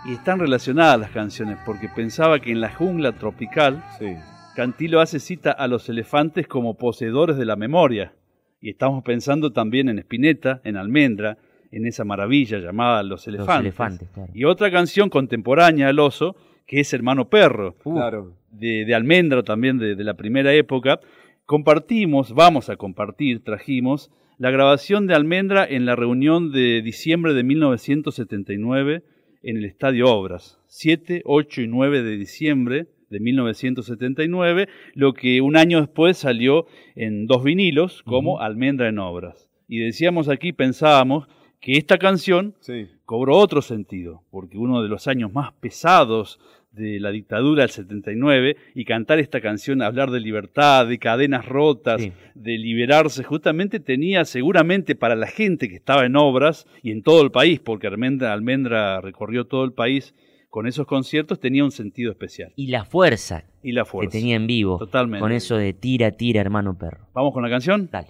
Y 0.07 0.13
están 0.13 0.39
relacionadas 0.39 0.99
las 0.99 1.09
canciones 1.11 1.57
porque 1.65 1.89
pensaba 1.89 2.39
que 2.39 2.51
en 2.51 2.61
la 2.61 2.69
jungla 2.69 3.13
tropical 3.13 3.83
Sí. 3.97 4.13
Cantilo 4.55 5.01
hace 5.01 5.19
cita 5.19 5.51
a 5.51 5.67
los 5.67 5.89
elefantes 5.89 6.47
como 6.47 6.77
poseedores 6.77 7.35
de 7.37 7.45
la 7.45 7.55
memoria. 7.55 8.13
Y 8.61 8.69
estamos 8.69 9.03
pensando 9.03 9.51
también 9.51 9.89
en 9.89 9.99
Spinetta, 9.99 10.61
en 10.63 10.77
Almendra, 10.77 11.37
en 11.71 11.85
esa 11.85 12.05
maravilla 12.05 12.59
llamada 12.59 13.03
Los 13.03 13.27
elefantes. 13.27 13.59
elefantes, 13.65 14.09
claro. 14.13 14.31
Y 14.33 14.45
otra 14.45 14.71
canción 14.71 15.09
contemporánea 15.09 15.89
al 15.89 15.99
oso, 15.99 16.35
que 16.65 16.79
es 16.79 16.93
Hermano 16.93 17.27
Perro, 17.29 17.75
Claro. 17.83 18.33
de, 18.51 18.85
de 18.85 18.95
Almendra 18.95 19.43
también 19.43 19.77
de, 19.77 19.95
de 19.95 20.03
la 20.05 20.13
primera 20.13 20.53
época. 20.53 20.99
Compartimos, 21.45 22.33
vamos 22.33 22.69
a 22.69 22.77
compartir, 22.77 23.43
trajimos 23.43 24.09
la 24.37 24.51
grabación 24.51 25.05
de 25.05 25.15
Almendra 25.15 25.65
en 25.65 25.85
la 25.85 25.95
reunión 25.97 26.51
de 26.53 26.81
diciembre 26.81 27.33
de 27.33 27.43
1979 27.43 29.03
en 29.45 29.57
el 29.57 29.65
Estadio 29.65 30.07
Obras. 30.07 30.59
7, 30.67 31.21
8 31.25 31.61
y 31.61 31.67
9 31.67 32.01
de 32.03 32.17
diciembre 32.17 32.87
de 33.09 33.19
1979, 33.19 34.67
lo 34.93 35.13
que 35.13 35.41
un 35.41 35.55
año 35.55 35.79
después 35.79 36.17
salió 36.17 36.65
en 36.95 37.27
dos 37.27 37.43
vinilos 37.43 38.03
como 38.03 38.41
Almendra 38.41 38.89
en 38.89 38.99
Obras. 38.99 39.49
Y 39.67 39.79
decíamos 39.79 40.27
aquí, 40.29 40.51
pensábamos 40.53 41.27
que 41.61 41.77
esta 41.77 41.97
canción 41.97 42.55
Sí. 42.59 42.87
cobró 43.05 43.37
otro 43.37 43.61
sentido, 43.61 44.23
porque 44.31 44.57
uno 44.57 44.81
de 44.83 44.89
los 44.89 45.07
años 45.07 45.31
más 45.33 45.53
pesados 45.53 46.39
de 46.75 46.99
la 46.99 47.11
dictadura 47.11 47.63
del 47.63 47.69
79 47.71 48.55
y 48.75 48.85
cantar 48.85 49.19
esta 49.19 49.41
canción, 49.41 49.81
hablar 49.81 50.11
de 50.11 50.19
libertad, 50.19 50.87
de 50.87 50.99
cadenas 50.99 51.45
rotas, 51.45 52.01
Sí. 52.01 52.11
de 52.35 52.57
liberarse, 52.57 53.23
justamente 53.23 53.79
tenía 53.79 54.25
seguramente 54.25 54.95
para 54.95 55.15
la 55.15 55.27
gente 55.27 55.69
que 55.69 55.75
estaba 55.75 56.05
en 56.05 56.15
obras 56.15 56.67
y 56.83 56.91
en 56.91 57.01
todo 57.03 57.21
el 57.23 57.31
país, 57.31 57.59
porque 57.59 57.87
Almendra, 57.87 58.33
Almendra 58.33 59.01
recorrió 59.01 59.45
todo 59.45 59.63
el 59.63 59.73
país 59.73 60.13
con 60.49 60.67
esos 60.67 60.87
conciertos 60.87 61.41
tenía 61.41 61.65
un 61.65 61.71
sentido 61.71 62.11
especial. 62.11 62.53
Y 62.55 62.67
la 62.67 62.85
fuerza 62.85 63.43
Y 63.61 63.73
la 63.73 63.83
que 63.83 63.89
fuerza. 63.89 64.11
tenía 64.17 64.37
en 64.37 64.47
vivo. 64.47 64.77
Totalmente. 64.77 65.19
Con 65.19 65.33
eso 65.33 65.57
de 65.57 65.73
tira, 65.73 66.11
tira, 66.11 66.39
hermano 66.39 66.77
perro. 66.77 67.07
¿Vamos 67.13 67.33
con 67.33 67.43
la 67.43 67.49
canción? 67.49 67.89
Dale. 67.91 68.07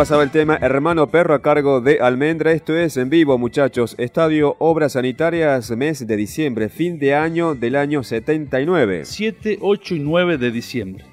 Pasaba 0.00 0.22
el 0.22 0.30
tema 0.30 0.56
Hermano 0.56 1.08
Perro 1.08 1.34
a 1.34 1.42
cargo 1.42 1.82
de 1.82 2.00
Almendra. 2.00 2.52
Esto 2.52 2.74
es 2.74 2.96
en 2.96 3.10
vivo, 3.10 3.36
muchachos. 3.36 3.94
Estadio 3.98 4.56
Obras 4.58 4.92
Sanitarias, 4.92 5.70
mes 5.72 6.06
de 6.06 6.16
diciembre, 6.16 6.70
fin 6.70 6.98
de 6.98 7.14
año 7.14 7.54
del 7.54 7.76
año 7.76 8.02
79. 8.02 9.02
7, 9.04 9.58
8 9.60 9.94
y 9.96 9.98
9 9.98 10.38
de 10.38 10.50
diciembre. 10.50 11.04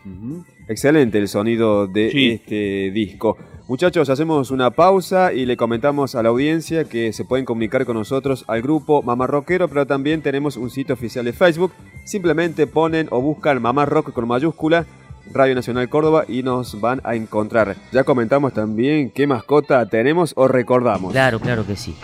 Excelente 0.69 1.17
el 1.17 1.27
sonido 1.27 1.85
de 1.87 2.11
Sí. 2.11 2.29
este 2.29 2.91
disco. 2.91 3.35
Muchachos, 3.67 4.09
hacemos 4.09 4.51
una 4.51 4.71
pausa 4.71 5.33
y 5.33 5.45
le 5.45 5.57
comentamos 5.57 6.15
a 6.15 6.23
la 6.23 6.29
audiencia 6.29 6.85
que 6.85 7.11
se 7.11 7.25
pueden 7.25 7.43
comunicar 7.43 7.85
con 7.85 7.97
nosotros 7.97 8.45
al 8.47 8.61
grupo 8.61 9.01
Mamá 9.01 9.27
Rockero, 9.27 9.67
pero 9.67 9.85
también 9.85 10.21
tenemos 10.21 10.55
un 10.55 10.69
sitio 10.69 10.93
oficial 10.93 11.25
de 11.25 11.33
Facebook. 11.33 11.73
Simplemente 12.05 12.67
ponen 12.67 13.07
o 13.11 13.19
buscan 13.21 13.61
Mamá 13.61 13.85
Rock 13.85 14.13
con 14.13 14.25
mayúscula, 14.29 14.85
Radio 15.33 15.55
Nacional 15.55 15.89
Córdoba 15.89 16.25
y 16.27 16.43
nos 16.43 16.79
van 16.79 17.01
a 17.03 17.15
encontrar. 17.15 17.75
Ya 17.91 18.03
comentamos 18.03 18.53
también 18.53 19.11
qué 19.11 19.27
mascota 19.27 19.85
tenemos 19.87 20.33
o 20.35 20.47
recordamos. 20.47 21.11
Claro, 21.11 21.39
claro 21.39 21.65
que 21.65 21.75
sí. 21.75 21.95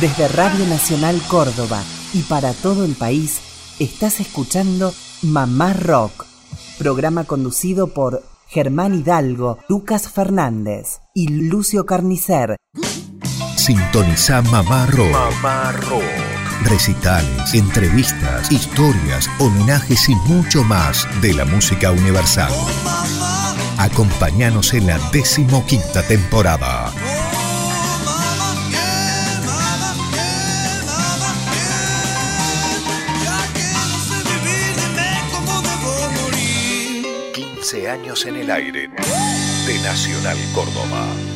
Desde 0.00 0.28
Radio 0.28 0.66
Nacional 0.66 1.20
Córdoba 1.28 1.82
y 2.12 2.22
para 2.22 2.52
todo 2.52 2.84
el 2.84 2.94
país, 2.94 3.40
estás 3.78 4.20
escuchando 4.20 4.92
Mamá 5.22 5.72
Rock, 5.72 6.26
programa 6.78 7.24
conducido 7.24 7.88
por 7.88 8.22
Germán 8.46 8.94
Hidalgo, 8.94 9.58
Lucas 9.68 10.08
Fernández 10.08 11.00
y 11.14 11.28
Lucio 11.28 11.86
Carnicer. 11.86 12.56
Sintoniza 13.56 14.42
Mamá 14.42 14.86
Rock. 14.86 16.35
Recitales, 16.64 17.54
entrevistas, 17.54 18.50
historias, 18.50 19.28
homenajes 19.38 20.08
y 20.08 20.14
mucho 20.14 20.64
más 20.64 21.06
de 21.20 21.34
la 21.34 21.44
música 21.44 21.92
universal. 21.92 22.52
Acompáñanos 23.78 24.74
en 24.74 24.86
la 24.86 24.98
decimoquinta 25.12 26.02
temporada. 26.02 26.92
morir. 36.22 37.06
15 37.32 37.90
años 37.90 38.26
en 38.26 38.36
el 38.36 38.50
aire 38.50 38.88
de 38.88 39.78
Nacional 39.82 40.38
Córdoba. 40.54 41.35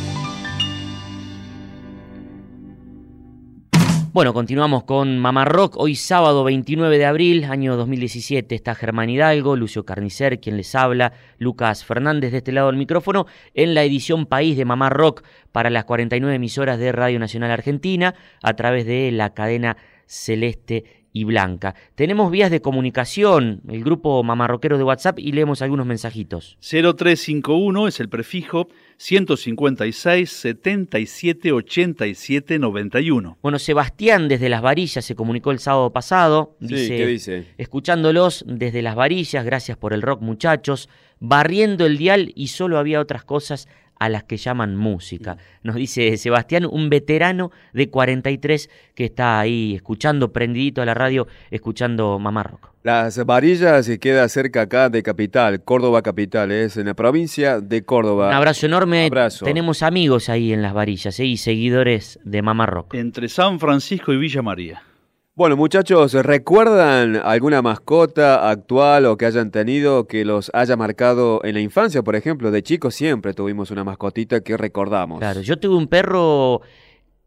Bueno, 4.12 4.34
continuamos 4.34 4.82
con 4.82 5.20
Mamá 5.20 5.44
Rock. 5.44 5.76
Hoy 5.76 5.94
sábado 5.94 6.42
29 6.42 6.98
de 6.98 7.06
abril, 7.06 7.44
año 7.44 7.76
2017, 7.76 8.56
está 8.56 8.74
Germán 8.74 9.08
Hidalgo, 9.08 9.54
Lucio 9.54 9.84
Carnicer, 9.84 10.40
quien 10.40 10.56
les 10.56 10.74
habla, 10.74 11.12
Lucas 11.38 11.84
Fernández 11.84 12.32
de 12.32 12.38
este 12.38 12.50
lado 12.50 12.66
del 12.66 12.76
micrófono, 12.76 13.26
en 13.54 13.72
la 13.72 13.84
edición 13.84 14.26
País 14.26 14.56
de 14.56 14.64
Mamá 14.64 14.90
Rock 14.90 15.22
para 15.52 15.70
las 15.70 15.84
49 15.84 16.34
emisoras 16.34 16.80
de 16.80 16.90
Radio 16.90 17.20
Nacional 17.20 17.52
Argentina 17.52 18.16
a 18.42 18.54
través 18.54 18.84
de 18.84 19.12
la 19.12 19.32
cadena 19.32 19.76
Celeste 20.06 20.99
y 21.12 21.24
Blanca. 21.24 21.74
Tenemos 21.94 22.30
vías 22.30 22.50
de 22.50 22.60
comunicación, 22.60 23.62
el 23.68 23.82
grupo 23.82 24.22
mamarroquero 24.22 24.78
de 24.78 24.84
WhatsApp 24.84 25.18
y 25.18 25.32
leemos 25.32 25.62
algunos 25.62 25.86
mensajitos. 25.86 26.56
0351 26.60 27.88
es 27.88 28.00
el 28.00 28.08
prefijo 28.08 28.68
156 28.96 30.30
77 30.30 31.52
87 31.52 32.58
91. 32.58 33.38
Bueno, 33.42 33.58
Sebastián 33.58 34.28
desde 34.28 34.48
Las 34.48 34.62
Varillas 34.62 35.04
se 35.04 35.14
comunicó 35.14 35.50
el 35.50 35.58
sábado 35.58 35.92
pasado. 35.92 36.56
Sí, 36.60 36.74
Dice, 36.74 36.96
¿qué 36.96 37.06
dice? 37.06 37.46
Escuchándolos 37.58 38.44
desde 38.46 38.82
Las 38.82 38.94
Varillas, 38.94 39.44
gracias 39.44 39.76
por 39.76 39.92
el 39.92 40.02
rock 40.02 40.20
muchachos, 40.22 40.88
barriendo 41.18 41.86
el 41.86 41.98
dial 41.98 42.32
y 42.34 42.48
solo 42.48 42.78
había 42.78 43.00
otras 43.00 43.24
cosas 43.24 43.68
a 44.00 44.08
las 44.08 44.24
que 44.24 44.38
llaman 44.38 44.76
música. 44.76 45.36
Nos 45.62 45.76
dice 45.76 46.16
Sebastián, 46.16 46.66
un 46.68 46.88
veterano 46.88 47.52
de 47.72 47.90
43 47.90 48.68
que 48.94 49.04
está 49.04 49.38
ahí 49.38 49.74
escuchando, 49.76 50.32
prendidito 50.32 50.82
a 50.82 50.86
la 50.86 50.94
radio, 50.94 51.28
escuchando 51.50 52.18
Mamá 52.18 52.42
Rock. 52.42 52.70
Las 52.82 53.24
Varillas 53.26 53.84
se 53.84 53.98
queda 53.98 54.26
cerca 54.30 54.62
acá 54.62 54.88
de 54.88 55.02
Capital, 55.02 55.62
Córdoba 55.62 56.00
Capital, 56.00 56.50
es 56.50 56.78
en 56.78 56.86
la 56.86 56.94
provincia 56.94 57.60
de 57.60 57.84
Córdoba. 57.84 58.28
Un 58.28 58.34
abrazo 58.34 58.64
enorme. 58.64 59.04
Abrazo. 59.04 59.44
Tenemos 59.44 59.82
amigos 59.82 60.30
ahí 60.30 60.54
en 60.54 60.62
Las 60.62 60.72
Varillas 60.72 61.20
¿eh? 61.20 61.26
y 61.26 61.36
seguidores 61.36 62.18
de 62.24 62.40
Mamá 62.40 62.64
Rock. 62.64 62.94
Entre 62.94 63.28
San 63.28 63.60
Francisco 63.60 64.14
y 64.14 64.16
Villa 64.16 64.40
María. 64.40 64.82
Bueno, 65.40 65.56
muchachos, 65.56 66.12
¿recuerdan 66.12 67.16
alguna 67.16 67.62
mascota 67.62 68.50
actual 68.50 69.06
o 69.06 69.16
que 69.16 69.24
hayan 69.24 69.50
tenido 69.50 70.06
que 70.06 70.26
los 70.26 70.50
haya 70.52 70.76
marcado 70.76 71.40
en 71.44 71.54
la 71.54 71.60
infancia? 71.60 72.02
Por 72.02 72.14
ejemplo, 72.14 72.50
de 72.50 72.62
chicos 72.62 72.94
siempre 72.94 73.32
tuvimos 73.32 73.70
una 73.70 73.82
mascotita 73.82 74.42
que 74.42 74.58
recordamos. 74.58 75.18
Claro, 75.18 75.40
yo 75.40 75.58
tuve 75.58 75.76
un 75.76 75.86
perro 75.86 76.60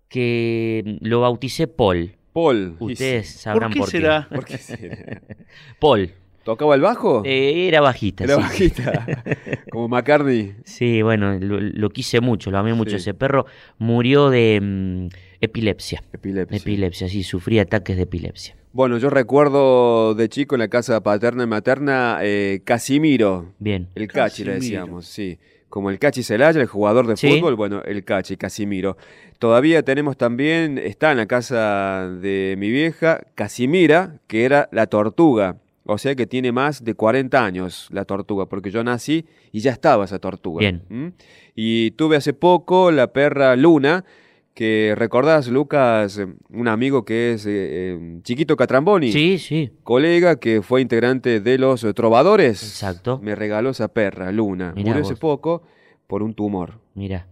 que 0.10 1.00
lo 1.02 1.22
bauticé 1.22 1.66
Paul. 1.66 2.16
Paul. 2.34 2.76
Ustedes 2.80 3.32
sabrán 3.32 3.72
¿Por 3.72 3.74
qué 3.74 3.80
por 3.80 3.90
qué. 3.90 3.98
será? 3.98 4.28
¿Por 4.30 4.46
qué 4.46 4.58
será? 4.60 5.22
Paul. 5.80 6.14
¿Tocaba 6.44 6.76
el 6.76 6.82
bajo? 6.82 7.24
Eh, 7.26 7.68
era 7.68 7.80
bajita. 7.82 8.26
Era 8.26 8.36
sí. 8.36 8.42
bajita. 8.42 9.06
Como 9.72 9.88
McCartney. 9.88 10.56
Sí, 10.66 11.02
bueno, 11.02 11.38
lo, 11.40 11.60
lo 11.62 11.90
quise 11.90 12.20
mucho, 12.20 12.52
lo 12.52 12.58
amé 12.58 12.74
mucho. 12.74 12.92
Sí. 12.92 12.96
Ese 12.98 13.14
perro 13.14 13.46
murió 13.78 14.30
de 14.30 14.60
mm, 14.62 15.08
epilepsia. 15.42 16.04
Epilepsia. 16.12 16.58
Epilepsia, 16.58 17.08
sí, 17.10 17.24
sufría 17.24 17.62
ataques 17.62 17.96
de 17.96 18.04
epilepsia. 18.04 18.56
Bueno, 18.74 18.98
yo 18.98 19.10
recuerdo 19.10 20.16
de 20.16 20.28
chico 20.30 20.56
en 20.56 20.60
la 20.60 20.68
casa 20.68 21.02
paterna 21.02 21.44
y 21.44 21.48
materna 21.48 22.20
eh, 22.24 22.62
Casimiro. 22.66 23.54
Bien. 23.60 23.88
El 23.96 24.08
Cachi 24.08 24.44
le 24.44 24.56
decíamos, 24.56 25.06
sí. 25.06 25.38
Como 25.70 25.90
el 25.90 25.98
Cachi 25.98 26.22
Celaya, 26.24 26.60
el 26.62 26.68
jugador 26.68 27.08
de 27.08 27.18
Sí. 27.18 27.30
fútbol, 27.30 27.56
bueno, 27.56 27.82
el 27.84 28.04
Cachi, 28.04 28.36
Casimiro. 28.38 28.98
Todavía 29.40 29.82
tenemos 29.84 30.18
también, 30.18 30.78
está 30.78 31.12
en 31.12 31.18
la 31.18 31.26
casa 31.26 32.10
de 32.22 32.56
mi 32.58 32.70
vieja, 32.70 33.22
Casimira, 33.36 34.20
que 34.28 34.46
era 34.46 34.70
la 34.72 34.88
tortuga. 34.88 35.58
O 35.86 35.98
sea 35.98 36.16
que 36.16 36.26
tiene 36.26 36.52
más 36.52 36.84
de 36.84 36.94
40 36.96 37.44
años 37.44 37.88
la 37.92 38.06
tortuga, 38.06 38.46
porque 38.46 38.72
yo 38.72 38.84
nací 38.84 39.26
y 39.52 39.60
ya 39.60 39.72
estaba 39.72 40.06
esa 40.06 40.20
tortuga. 40.20 40.60
Bien. 40.60 40.84
¿Mm? 40.90 41.08
Y 41.56 41.92
tuve 41.92 42.16
hace 42.16 42.34
poco 42.34 42.92
la 42.92 43.12
perra 43.12 43.56
Luna, 43.58 44.06
que 44.54 44.94
recordás, 44.96 45.48
Lucas, 45.48 46.22
un 46.50 46.68
amigo 46.68 47.04
que 47.04 47.34
es 47.34 47.46
eh, 47.46 47.50
eh, 47.52 48.20
Chiquito 48.24 48.56
Catramboni 48.56 49.12
Sí, 49.12 49.40
sí, 49.40 49.72
colega 49.84 50.40
que 50.40 50.62
fue 50.62 50.82
integrante 50.82 51.40
de 51.40 51.58
los 51.58 51.84
eh, 51.84 51.94
Trovadores. 51.94 52.62
exacto. 52.64 53.20
Me 53.22 53.36
regaló 53.36 53.72
esa 53.72 53.88
perra, 53.88 54.32
Luna. 54.32 54.74
Mirá 54.76 54.90
Murió 54.90 55.04
vos. 55.04 55.12
hace 55.12 55.20
poco 55.20 55.64
por 56.08 56.24
un 56.24 56.34
tumor. 56.34 56.80
Mira. 56.94 57.28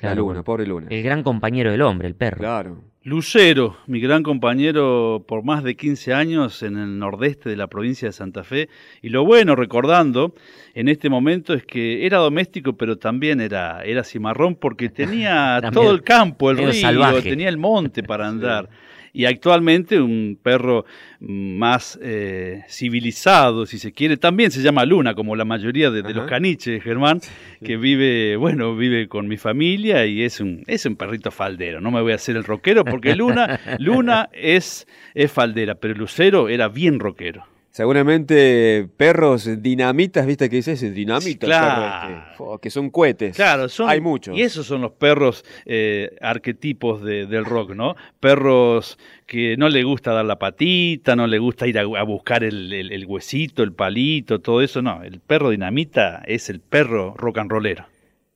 la 0.00 0.14
Luna, 0.14 0.42
pobre 0.42 0.66
Luna. 0.66 0.88
El 0.90 1.02
gran 1.02 1.22
compañero 1.22 1.70
del 1.70 1.80
hombre, 1.82 2.08
el 2.08 2.16
perro. 2.16 2.38
Claro. 2.38 2.82
Lucero, 3.06 3.76
mi 3.86 4.00
gran 4.00 4.22
compañero 4.22 5.22
por 5.28 5.44
más 5.44 5.62
de 5.62 5.76
15 5.76 6.14
años 6.14 6.62
en 6.62 6.78
el 6.78 6.98
nordeste 6.98 7.50
de 7.50 7.56
la 7.56 7.66
provincia 7.66 8.08
de 8.08 8.12
Santa 8.12 8.44
Fe. 8.44 8.70
Y 9.02 9.10
lo 9.10 9.26
bueno, 9.26 9.54
recordando, 9.54 10.34
en 10.72 10.88
este 10.88 11.10
momento 11.10 11.52
es 11.52 11.66
que 11.66 12.06
era 12.06 12.16
doméstico, 12.16 12.78
pero 12.78 12.96
también 12.96 13.42
era, 13.42 13.84
era 13.84 14.04
cimarrón 14.04 14.54
porque 14.54 14.88
tenía 14.88 15.60
todo 15.74 15.90
el 15.90 16.02
campo, 16.02 16.50
el 16.50 16.56
río, 16.56 16.72
salvaje. 16.72 17.28
tenía 17.28 17.50
el 17.50 17.58
monte 17.58 18.02
para 18.02 18.26
andar. 18.28 18.70
Y 19.16 19.26
actualmente 19.26 20.00
un 20.00 20.36
perro 20.42 20.84
más 21.20 21.96
eh, 22.02 22.62
civilizado, 22.68 23.64
si 23.64 23.78
se 23.78 23.92
quiere, 23.92 24.16
también 24.16 24.50
se 24.50 24.60
llama 24.60 24.84
Luna, 24.84 25.14
como 25.14 25.36
la 25.36 25.44
mayoría 25.44 25.92
de, 25.92 26.02
de 26.02 26.12
los 26.12 26.26
caniches, 26.26 26.82
Germán, 26.82 27.20
que 27.64 27.76
vive, 27.76 28.34
bueno, 28.34 28.74
vive 28.76 29.06
con 29.06 29.28
mi 29.28 29.36
familia 29.36 30.04
y 30.04 30.24
es 30.24 30.40
un, 30.40 30.64
es 30.66 30.84
un 30.84 30.96
perrito 30.96 31.30
faldero. 31.30 31.80
No 31.80 31.92
me 31.92 32.02
voy 32.02 32.10
a 32.10 32.16
hacer 32.16 32.36
el 32.36 32.42
rockero 32.42 32.84
porque 32.84 33.14
Luna, 33.14 33.60
Luna 33.78 34.28
es, 34.32 34.88
es 35.14 35.30
faldera, 35.30 35.76
pero 35.76 35.94
Lucero 35.94 36.48
era 36.48 36.66
bien 36.66 36.98
rockero. 36.98 37.53
Seguramente 37.76 38.88
perros 38.96 39.50
dinamitas, 39.60 40.24
¿viste 40.26 40.48
qué 40.48 40.56
dice 40.56 40.72
ese? 40.72 40.92
Dinamita, 40.92 41.46
el 41.46 41.50
perro 41.52 41.74
Claro. 41.74 42.24
este. 42.54 42.60
Que 42.62 42.70
son 42.70 42.88
cohetes. 42.88 43.34
Claro, 43.34 43.68
son, 43.68 43.90
Hay 43.90 44.00
muchos. 44.00 44.36
Y 44.38 44.42
esos 44.42 44.64
son 44.64 44.80
los 44.82 44.92
perros 44.92 45.44
eh, 45.66 46.16
arquetipos 46.20 47.02
de- 47.02 47.26
del 47.26 47.44
rock, 47.44 47.72
¿no? 47.74 47.96
Perros 48.20 48.96
que 49.26 49.56
no 49.56 49.68
le 49.68 49.82
gusta 49.82 50.12
dar 50.12 50.24
la 50.24 50.38
patita, 50.38 51.16
no 51.16 51.26
le 51.26 51.38
gusta 51.40 51.66
ir 51.66 51.76
a, 51.80 51.82
a 51.82 52.02
buscar 52.04 52.44
el, 52.44 52.72
el- 52.72 52.92
el 52.92 53.06
huesito, 53.06 53.64
el 53.64 53.72
palito, 53.72 54.40
todo 54.40 54.62
eso. 54.62 54.80
No, 54.80 55.02
el 55.02 55.18
perro 55.18 55.50
dinamita 55.50 56.22
es 56.26 56.48
el 56.50 56.60
perro 56.60 57.14
rock 57.18 57.38
and 57.38 57.50
rollero. 57.50 57.86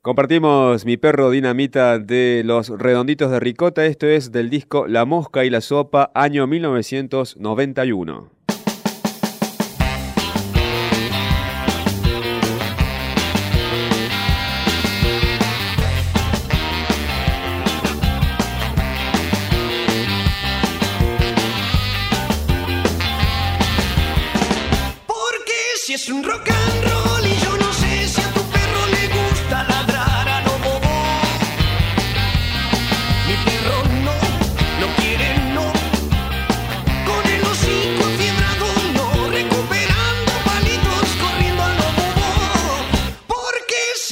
Compartimos 0.03 0.85
mi 0.85 0.97
perro 0.97 1.31
dinamita 1.31 2.01
de 2.01 2.43
los 2.45 2.71
redonditos 2.71 3.31
de 3.31 3.39
ricota. 3.39 3.87
Esto 3.87 4.09
es 4.09 4.33
del 4.33 4.51
disco 4.51 4.89
La 4.89 5.05
Mosca 5.05 5.45
y 5.45 5.51
la 5.51 5.61
Sopa, 5.61 6.11
año 6.13 6.49
1991. 6.49 8.38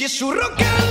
Es 0.07 0.21
un 0.21 0.37
rock 0.37 0.86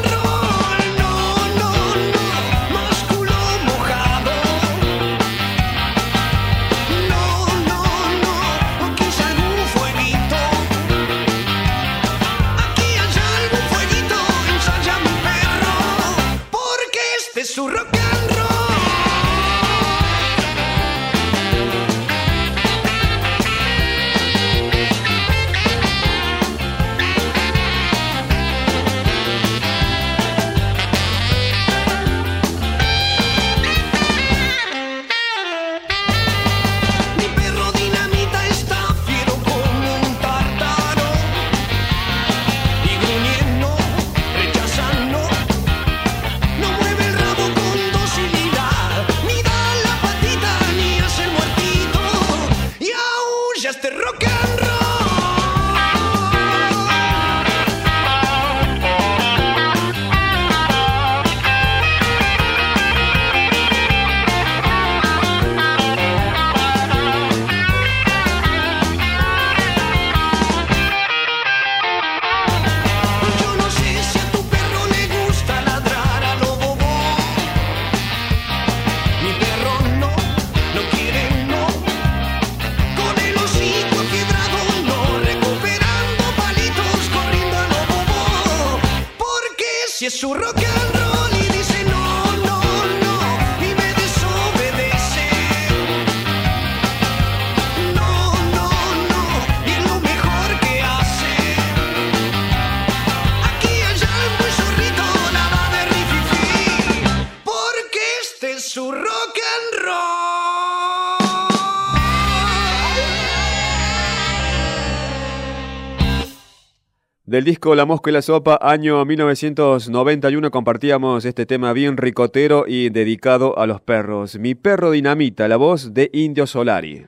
Del 117.36 117.44
disco 117.44 117.74
La 117.74 117.84
Mosca 117.84 118.08
y 118.08 118.14
la 118.14 118.22
Sopa, 118.22 118.58
año 118.62 119.04
1991, 119.04 120.50
compartíamos 120.50 121.26
este 121.26 121.44
tema 121.44 121.74
bien 121.74 121.98
ricotero 121.98 122.64
y 122.66 122.88
dedicado 122.88 123.58
a 123.58 123.66
los 123.66 123.82
perros. 123.82 124.38
Mi 124.38 124.54
perro 124.54 124.90
dinamita, 124.90 125.46
la 125.46 125.58
voz 125.58 125.92
de 125.92 126.08
Indio 126.14 126.46
Solari. 126.46 127.04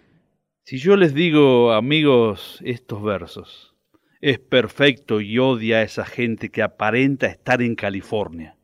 Si 0.64 0.76
yo 0.76 0.96
les 0.96 1.14
digo, 1.14 1.72
amigos, 1.72 2.60
estos 2.62 3.02
versos, 3.02 3.74
es 4.20 4.38
perfecto 4.38 5.22
y 5.22 5.38
odia 5.38 5.78
a 5.78 5.82
esa 5.82 6.04
gente 6.04 6.50
que 6.50 6.60
aparenta 6.60 7.26
estar 7.26 7.62
en 7.62 7.74
California. 7.74 8.54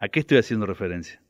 ¿A 0.00 0.08
qué 0.08 0.20
estoy 0.20 0.38
haciendo 0.38 0.64
referencia? 0.64 1.20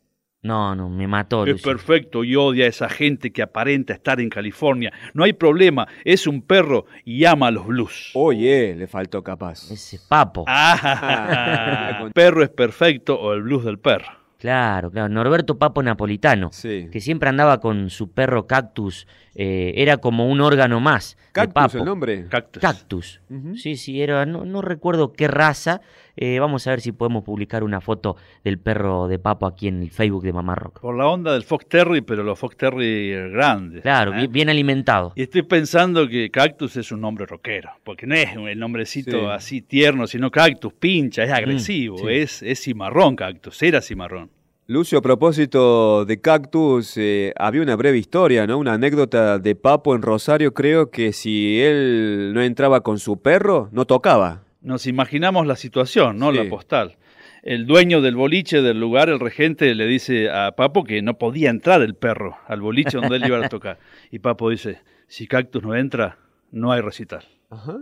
No, 0.42 0.74
no, 0.74 0.88
me 0.88 1.07
mató. 1.07 1.44
Es 1.44 1.53
Lucio. 1.53 1.70
perfecto 1.70 2.24
y 2.24 2.35
odia 2.35 2.64
a 2.64 2.68
esa 2.68 2.88
gente 2.88 3.31
que 3.31 3.42
aparenta 3.42 3.92
estar 3.92 4.20
en 4.20 4.31
California. 4.31 4.90
No 5.12 5.24
hay 5.24 5.35
problema, 5.35 5.87
es 6.05 6.26
un 6.26 6.40
perro 6.40 6.87
y 7.05 7.26
ama 7.26 7.50
los 7.50 7.66
blues. 7.66 8.11
Oye, 8.14 8.74
le 8.74 8.87
faltó 8.87 9.22
capaz. 9.22 9.70
Ese 9.70 9.98
papo. 10.09 10.44
Ah, 10.48 12.09
perro 12.14 12.42
es 12.42 12.48
perfecto 12.50 13.20
o 13.20 13.35
el 13.35 13.42
blues 13.42 13.64
del 13.64 13.79
perro. 13.79 14.07
Claro, 14.38 14.90
claro. 14.90 15.11
Norberto 15.11 15.59
Papo 15.59 15.83
Napolitano, 15.83 16.48
Sí. 16.50 16.88
que 16.90 17.03
siempre 17.03 17.29
andaba 17.29 17.61
con 17.61 17.90
su 17.90 18.11
perro 18.11 18.46
Cactus. 18.46 19.07
Eh, 19.35 19.73
era 19.77 19.99
como 19.99 20.29
un 20.29 20.40
órgano 20.40 20.81
más. 20.81 21.16
de 21.16 21.33
Cactus, 21.33 21.55
Papo. 21.55 21.79
el 21.79 21.85
nombre. 21.85 22.27
Cactus. 22.29 22.61
Cactus. 22.61 23.21
Sí, 23.57 23.77
sí, 23.77 24.03
era, 24.03 24.27
no, 24.27 24.45
no 24.45 24.62
recuerdo 24.62 25.12
qué 25.12 25.29
raza. 25.29 25.81
Eh, 26.16 26.38
vamos 26.40 26.66
a 26.66 26.71
ver 26.71 26.81
si 26.81 26.93
podemos 26.93 27.25
publicar 27.25 27.62
una 27.62 27.81
foto 27.81 28.16
del 28.45 28.59
perro 28.59 29.07
de 29.09 29.19
Papo 29.19 29.47
aquí 29.47 29.69
en 29.69 29.83
el 29.83 29.90
Facebook 29.90 30.23
de 30.25 30.33
Mamá 30.33 30.55
Rock. 30.55 30.81
Por 30.81 30.97
la 30.97 31.07
onda 31.07 31.33
del 31.33 31.45
Fox 31.45 31.66
Terry, 31.66 32.03
pero 32.03 32.23
los 32.25 32.38
Fox 32.38 32.57
Terry 32.57 33.12
grandes. 33.31 33.81
Claro, 33.83 34.12
¿eh? 34.12 34.16
bien, 34.19 34.33
bien 34.33 34.49
alimentado. 34.51 35.12
Y 35.14 35.23
estoy 35.23 35.43
pensando 35.43 36.09
que 36.09 36.31
Cactus 36.31 36.77
es 36.77 36.93
un 36.93 37.01
nombre 37.01 37.25
rockero, 37.25 37.71
porque 37.85 38.07
no 38.07 38.16
es 38.16 38.31
el 38.35 38.59
nombrecito 38.59 39.11
Sí. 39.12 39.27
así 39.31 39.62
tierno, 39.62 40.07
sino 40.07 40.31
Cactus, 40.31 40.73
pincha, 40.75 41.23
es 41.25 41.31
agresivo, 41.31 41.99
sí. 41.99 42.05
es, 42.11 42.43
es 42.43 42.61
cimarrón 42.61 43.16
Cactus, 43.16 43.62
era 43.62 43.81
cimarrón. 43.81 44.31
Lucio, 44.71 44.99
a 44.99 45.03
propósito 45.03 46.05
de 46.05 46.21
Cactus, 46.21 46.97
eh, 46.97 47.33
había 47.37 47.61
una 47.61 47.75
breve 47.75 47.99
historia, 47.99 48.47
¿no? 48.47 48.57
Una 48.57 48.75
anécdota 48.75 49.41
de 49.41 49.57
Papo 49.57 49.97
en 49.97 50.03
Rosario, 50.03 50.55
creo 50.55 50.93
que 50.93 51.13
si 51.13 51.61
él 51.61 52.31
no 52.33 52.41
entraba 52.41 52.83
con 52.83 53.01
su 53.01 53.21
perro, 53.21 53.69
no 53.73 53.85
tocaba. 53.85 54.45
Nos 54.63 54.87
imaginamos 54.87 55.45
la 55.49 55.57
situación, 55.57 56.21
¿no? 56.21 56.31
Sí. 56.31 56.37
La 56.37 56.49
postal. 56.49 56.99
El 57.43 57.67
dueño 57.67 58.01
del 58.01 58.15
boliche 58.15 58.63
del 58.63 58.79
lugar, 58.79 59.09
el 59.09 59.19
regente, 59.19 59.75
le 59.75 59.89
dice 59.89 60.31
a 60.31 60.53
Papo 60.53 60.85
que 60.85 61.03
no 61.03 61.19
podía 61.19 61.51
entrar 61.51 61.83
el 61.83 61.97
perro 61.97 62.37
al 62.47 62.61
boliche 62.61 62.99
donde 62.99 63.17
él 63.17 63.27
iba 63.27 63.45
a 63.45 63.49
tocar. 63.49 63.81
Y 64.13 64.21
Papo 64.21 64.51
dice, 64.51 64.83
si 65.09 65.27
Cactus 65.27 65.65
no 65.65 65.75
entra, 65.75 66.19
no 66.53 66.71
hay 66.71 66.81
recital. 66.81 67.25
Ajá. 67.51 67.77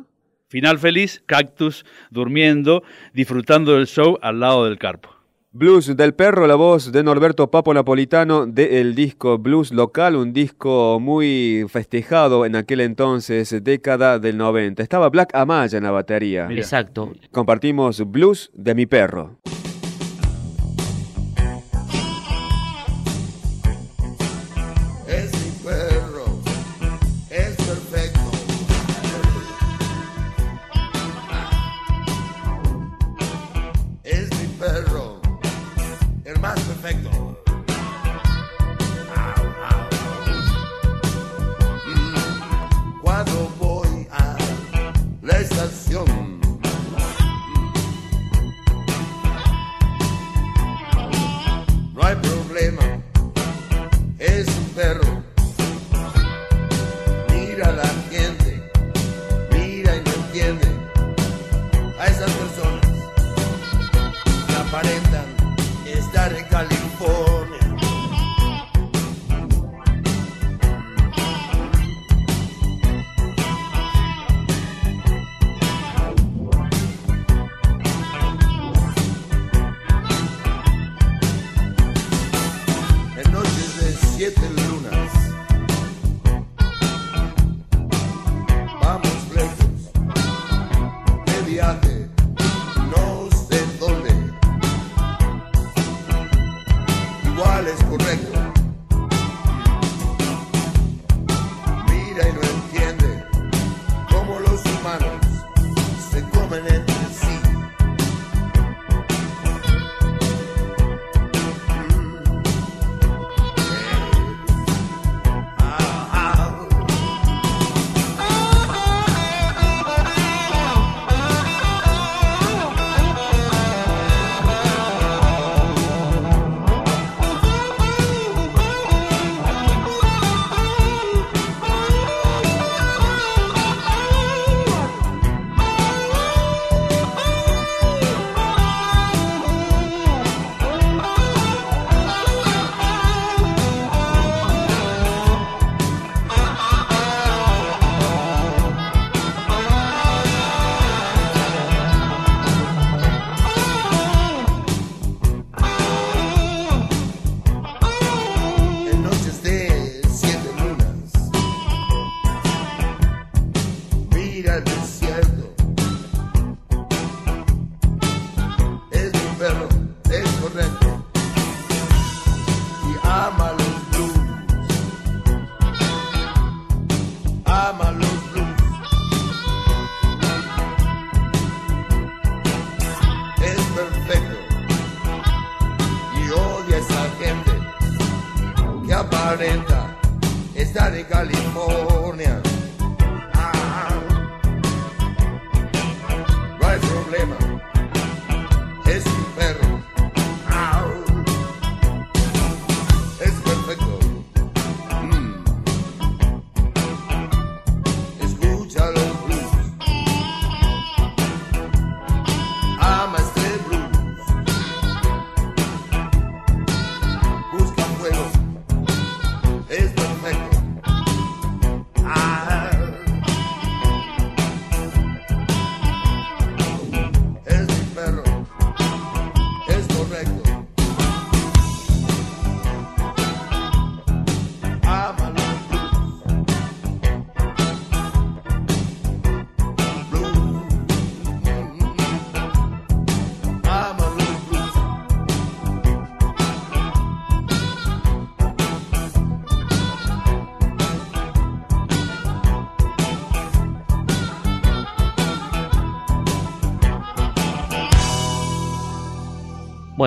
Final 0.46 0.78
feliz, 0.78 1.22
Cactus 1.26 1.84
durmiendo, 2.10 2.82
disfrutando 3.12 3.74
del 3.74 3.86
show 3.86 4.18
al 4.22 4.40
lado 4.40 4.64
del 4.64 4.78
carpo. 4.78 5.17
Blues 5.50 5.96
del 5.96 6.12
perro, 6.12 6.46
la 6.46 6.56
voz 6.56 6.92
de 6.92 7.02
Norberto 7.02 7.50
Papo 7.50 7.72
Napolitano 7.72 8.46
del 8.46 8.94
disco 8.94 9.38
Blues 9.38 9.72
Local, 9.72 10.14
un 10.14 10.34
disco 10.34 11.00
muy 11.00 11.64
festejado 11.70 12.44
en 12.44 12.54
aquel 12.54 12.82
entonces, 12.82 13.64
década 13.64 14.18
del 14.18 14.36
90. 14.36 14.82
Estaba 14.82 15.08
Black 15.08 15.34
Amaya 15.34 15.78
en 15.78 15.84
la 15.84 15.90
batería. 15.90 16.46
Mira. 16.48 16.60
Exacto. 16.60 17.14
Compartimos 17.32 18.02
Blues 18.10 18.50
de 18.52 18.74
mi 18.74 18.84
perro. 18.84 19.38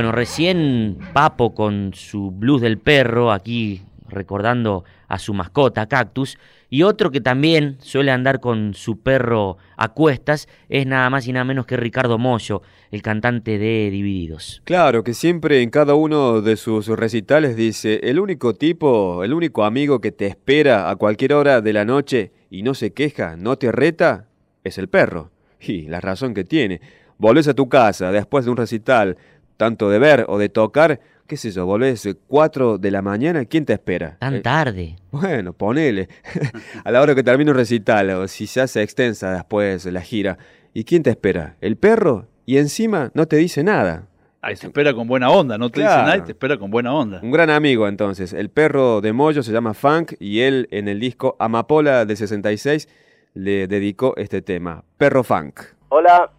Bueno, 0.01 0.13
recién 0.13 0.97
Papo 1.13 1.53
con 1.53 1.91
su 1.93 2.31
blues 2.31 2.59
del 2.59 2.79
perro, 2.79 3.31
aquí 3.31 3.83
recordando 4.09 4.83
a 5.07 5.19
su 5.19 5.35
mascota, 5.35 5.85
Cactus, 5.85 6.39
y 6.71 6.81
otro 6.81 7.11
que 7.11 7.21
también 7.21 7.77
suele 7.81 8.09
andar 8.09 8.39
con 8.39 8.73
su 8.73 8.99
perro 8.99 9.57
a 9.77 9.89
cuestas 9.89 10.47
es 10.69 10.87
nada 10.87 11.07
más 11.11 11.27
y 11.27 11.33
nada 11.33 11.45
menos 11.45 11.67
que 11.67 11.77
Ricardo 11.77 12.17
Mollo, 12.17 12.63
el 12.89 13.03
cantante 13.03 13.59
de 13.59 13.91
Divididos. 13.91 14.63
Claro, 14.63 15.03
que 15.03 15.13
siempre 15.13 15.61
en 15.61 15.69
cada 15.69 15.93
uno 15.93 16.41
de 16.41 16.57
sus 16.57 16.87
recitales 16.87 17.55
dice, 17.55 17.99
el 18.01 18.19
único 18.19 18.55
tipo, 18.55 19.23
el 19.23 19.35
único 19.35 19.65
amigo 19.65 20.01
que 20.01 20.11
te 20.11 20.25
espera 20.25 20.89
a 20.89 20.95
cualquier 20.95 21.33
hora 21.33 21.61
de 21.61 21.73
la 21.73 21.85
noche 21.85 22.31
y 22.49 22.63
no 22.63 22.73
se 22.73 22.91
queja, 22.91 23.35
no 23.37 23.55
te 23.57 23.71
reta, 23.71 24.29
es 24.63 24.79
el 24.79 24.87
perro. 24.87 25.29
Y 25.59 25.83
la 25.83 26.01
razón 26.01 26.33
que 26.33 26.43
tiene. 26.43 26.81
Volvés 27.19 27.47
a 27.47 27.53
tu 27.53 27.69
casa 27.69 28.11
después 28.11 28.45
de 28.45 28.49
un 28.49 28.57
recital, 28.57 29.15
tanto 29.61 29.91
de 29.91 29.99
ver 29.99 30.25
o 30.27 30.39
de 30.39 30.49
tocar, 30.49 30.99
qué 31.27 31.37
sé 31.37 31.51
yo, 31.51 31.67
volvés 31.67 32.09
4 32.27 32.79
de 32.79 32.89
la 32.89 33.03
mañana, 33.03 33.45
¿quién 33.45 33.63
te 33.63 33.73
espera? 33.73 34.17
Tan 34.17 34.33
Eh, 34.37 34.41
tarde. 34.41 34.95
bueno, 35.11 35.53
ponele. 35.53 36.09
a 36.83 36.89
la 36.89 36.99
hora 36.99 37.13
que 37.13 37.21
termine 37.21 37.51
un 37.51 37.57
recital, 37.57 38.09
o 38.09 38.27
si 38.27 38.47
se 38.47 38.59
hace 38.59 38.81
extensa 38.81 39.31
después 39.31 39.85
la 39.85 40.01
gira. 40.01 40.39
¿Y 40.73 40.83
quién 40.83 41.03
te 41.03 41.11
espera? 41.11 41.57
¿El 41.61 41.75
perro? 41.77 42.25
Y 42.47 42.57
encima 42.57 43.11
no 43.13 43.27
te 43.27 43.35
dice 43.35 43.63
nada. 43.63 44.07
Ahí 44.41 44.55
te 44.55 44.65
espera 44.65 44.95
con 44.95 45.07
buena 45.07 45.29
onda, 45.29 45.59
no 45.59 45.69
te 45.69 45.75
Claro. 45.81 45.91
dice 45.91 46.05
nada 46.07 46.17
y 46.17 46.21
te 46.25 46.31
espera 46.31 46.57
con 46.57 46.71
buena 46.71 46.91
onda. 46.91 47.19
Un 47.21 47.29
gran 47.29 47.51
amigo 47.51 47.87
entonces. 47.87 48.33
El 48.33 48.49
perro 48.49 48.99
de 48.99 49.13
Moyo 49.13 49.43
se 49.43 49.51
llama 49.51 49.75
Funk 49.75 50.13
y 50.19 50.39
él 50.39 50.67
en 50.71 50.87
el 50.87 50.99
disco 50.99 51.35
Amapola 51.39 52.03
del 52.05 52.17
66 52.17 52.89
le 53.35 53.67
dedicó 53.67 54.15
este 54.17 54.41
tema, 54.41 54.83
Perro 54.97 55.23
Funk. 55.23 55.59
Hola, 55.89 56.31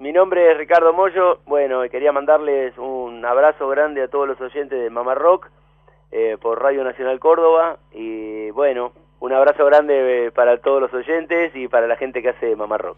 mi 0.00 0.12
nombre 0.12 0.50
es 0.50 0.56
Ricardo 0.56 0.94
Mollo. 0.94 1.40
Bueno, 1.46 1.82
quería 1.90 2.10
mandarles 2.10 2.76
un 2.78 3.24
abrazo 3.24 3.68
grande 3.68 4.02
a 4.02 4.08
todos 4.08 4.26
los 4.26 4.40
oyentes 4.40 4.80
de 4.80 4.88
Mamá 4.88 5.14
Rock 5.14 5.50
eh, 6.10 6.38
por 6.40 6.60
Radio 6.60 6.82
Nacional 6.82 7.20
Córdoba. 7.20 7.78
Y 7.92 8.50
bueno, 8.50 8.92
un 9.20 9.32
abrazo 9.34 9.64
grande 9.66 10.26
eh, 10.26 10.30
para 10.30 10.56
todos 10.58 10.80
los 10.80 10.92
oyentes 10.94 11.54
y 11.54 11.68
para 11.68 11.86
la 11.86 11.96
gente 11.96 12.22
que 12.22 12.30
hace 12.30 12.56
Mamá 12.56 12.78
Rock. 12.78 12.96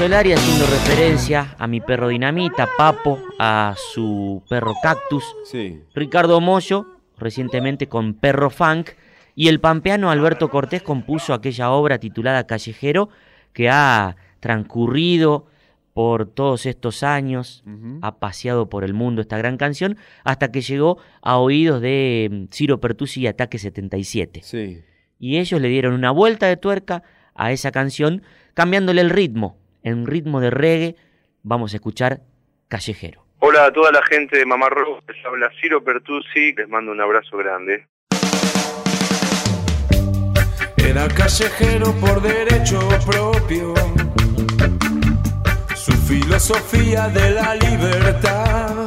Solari 0.00 0.32
haciendo 0.32 0.64
referencia 0.64 1.54
a 1.58 1.66
mi 1.66 1.82
perro 1.82 2.08
Dinamita, 2.08 2.70
Papo, 2.78 3.18
a 3.38 3.74
su 3.76 4.42
perro 4.48 4.72
Cactus, 4.82 5.22
Sí. 5.44 5.82
Ricardo 5.94 6.40
Mollo, 6.40 6.86
recientemente 7.18 7.86
con 7.86 8.14
Perro 8.14 8.48
Funk, 8.48 8.92
y 9.34 9.48
el 9.48 9.60
pampeano 9.60 10.10
Alberto 10.10 10.48
Cortés 10.48 10.80
compuso 10.80 11.34
aquella 11.34 11.70
obra 11.70 11.98
titulada 11.98 12.46
Callejero, 12.46 13.10
que 13.52 13.68
ha 13.68 14.16
transcurrido 14.40 15.44
por 15.92 16.24
todos 16.24 16.64
estos 16.64 17.02
años, 17.02 17.62
ha 18.00 18.20
paseado 18.20 18.70
por 18.70 18.84
el 18.84 18.94
mundo 18.94 19.20
esta 19.20 19.36
gran 19.36 19.58
canción, 19.58 19.98
hasta 20.24 20.50
que 20.50 20.62
llegó 20.62 20.96
a 21.20 21.36
oídos 21.36 21.82
de 21.82 22.26
mm, 22.30 22.44
Ciro 22.54 22.80
Pertusi 22.80 23.20
y 23.20 23.26
Ataque 23.26 23.58
77. 23.58 24.40
Sí. 24.44 24.80
Y 25.18 25.36
ellos 25.36 25.60
le 25.60 25.68
dieron 25.68 25.92
una 25.92 26.10
vuelta 26.10 26.46
de 26.46 26.56
tuerca 26.56 27.02
a 27.34 27.52
esa 27.52 27.70
canción, 27.70 28.22
cambiándole 28.54 29.02
el 29.02 29.10
ritmo. 29.10 29.60
En 29.82 30.06
ritmo 30.06 30.40
de 30.40 30.50
reggae, 30.50 30.96
vamos 31.42 31.72
a 31.72 31.76
escuchar 31.76 32.20
Callejero. 32.68 33.24
Hola 33.38 33.66
a 33.66 33.72
toda 33.72 33.90
la 33.90 34.04
gente 34.04 34.38
de 34.38 34.44
Mamá 34.44 34.68
Rock, 34.68 35.02
les 35.08 35.24
habla 35.24 35.50
Ciro 35.60 35.82
Pertusi, 35.82 36.52
les 36.52 36.68
mando 36.68 36.92
un 36.92 37.00
abrazo 37.00 37.38
grande. 37.38 37.86
Era 40.76 41.08
callejero 41.08 41.94
por 42.00 42.20
derecho 42.20 42.80
propio. 43.06 43.74
Su 45.74 45.92
filosofía 45.92 47.08
de 47.08 47.30
la 47.30 47.54
libertad 47.54 48.86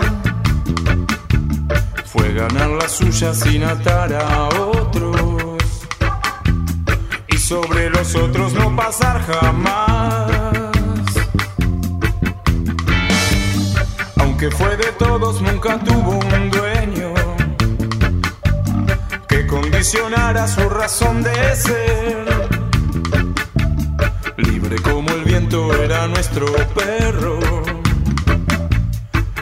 fue 2.06 2.34
ganar 2.34 2.70
la 2.70 2.88
suya 2.88 3.34
sin 3.34 3.64
atar 3.64 4.14
a 4.14 4.50
otros 4.50 5.88
y 7.28 7.38
sobre 7.38 7.90
los 7.90 8.16
otros 8.16 8.54
no 8.54 8.76
pasar 8.76 9.22
jamás. 9.22 10.43
Aunque 14.44 14.58
fue 14.58 14.76
de 14.76 14.92
todos, 15.00 15.42
nunca 15.42 15.80
tuvo 15.80 16.20
un 16.20 16.52
dueño 16.52 17.14
que 19.30 19.48
condicionara 19.48 20.46
su 20.50 20.68
razón 20.68 21.24
de 21.24 21.56
ser. 21.56 22.26
Libre 24.36 24.82
como 24.82 25.12
el 25.12 25.24
viento 25.24 25.74
era 25.82 26.08
nuestro 26.08 26.48
perro, 26.76 27.40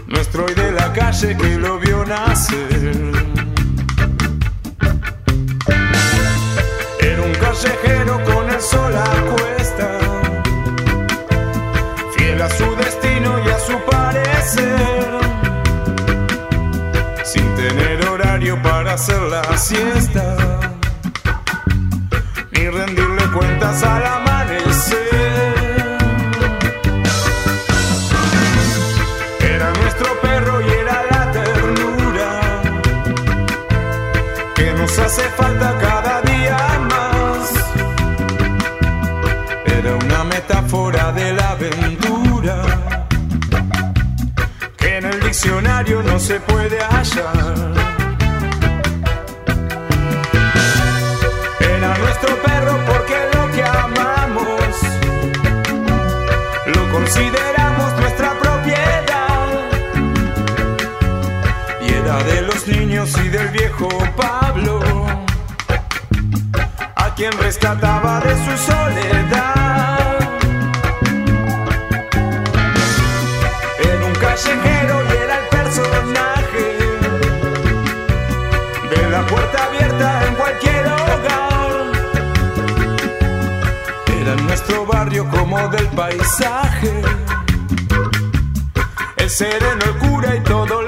nuestro 0.06 0.46
hoy 0.46 0.54
de 0.54 0.72
la 0.72 0.94
calle 0.94 1.36
que 1.36 1.58
lo 1.58 1.80
vio 1.80 2.06
nacer. 2.06 3.12
Era 7.00 7.22
un 7.24 7.34
callejero 7.34 8.24
con 8.24 8.52
el 8.52 8.62
sol 8.62 8.96
a 8.96 9.36
cuesta, 9.36 10.00
fiel 12.16 12.40
a 12.40 12.50
su 12.50 12.76
destino 12.76 13.01
sin 17.24 17.56
tener 17.56 18.08
horario 18.08 18.62
para 18.62 18.94
hacer 18.94 19.22
la 19.22 19.58
siesta, 19.58 20.36
ni 22.52 22.68
rendirle 22.70 23.24
cuentas 23.34 23.84
al 23.84 24.06
amanecer. 24.06 24.21
No 46.12 46.20
se 46.20 46.40
puede 46.42 46.78
hallar. 46.82 47.72
Era 51.60 51.98
nuestro 52.04 52.36
perro 52.44 52.76
porque 52.86 53.18
lo 53.34 53.44
que 53.54 53.64
amamos 53.64 54.74
lo 56.76 56.92
consideramos 56.92 57.90
nuestra 58.02 58.30
propiedad. 58.44 59.48
Y 61.82 61.94
era 61.94 62.18
de 62.24 62.42
los 62.42 62.68
niños 62.68 63.10
y 63.24 63.30
del 63.30 63.48
viejo 63.48 63.88
Pablo, 64.18 64.82
a 66.96 67.16
quien 67.16 67.32
rescataba 67.40 68.20
de 68.20 68.34
su 68.46 68.54
soledad. 68.70 70.20
Era 73.80 74.06
un 74.06 74.16
callejero 74.16 74.81
como 85.32 85.68
del 85.70 85.88
paisaje. 85.88 87.02
El 89.18 89.30
sereno, 89.30 89.84
el 89.86 89.98
cura 89.98 90.36
y 90.36 90.40
todos 90.42 90.81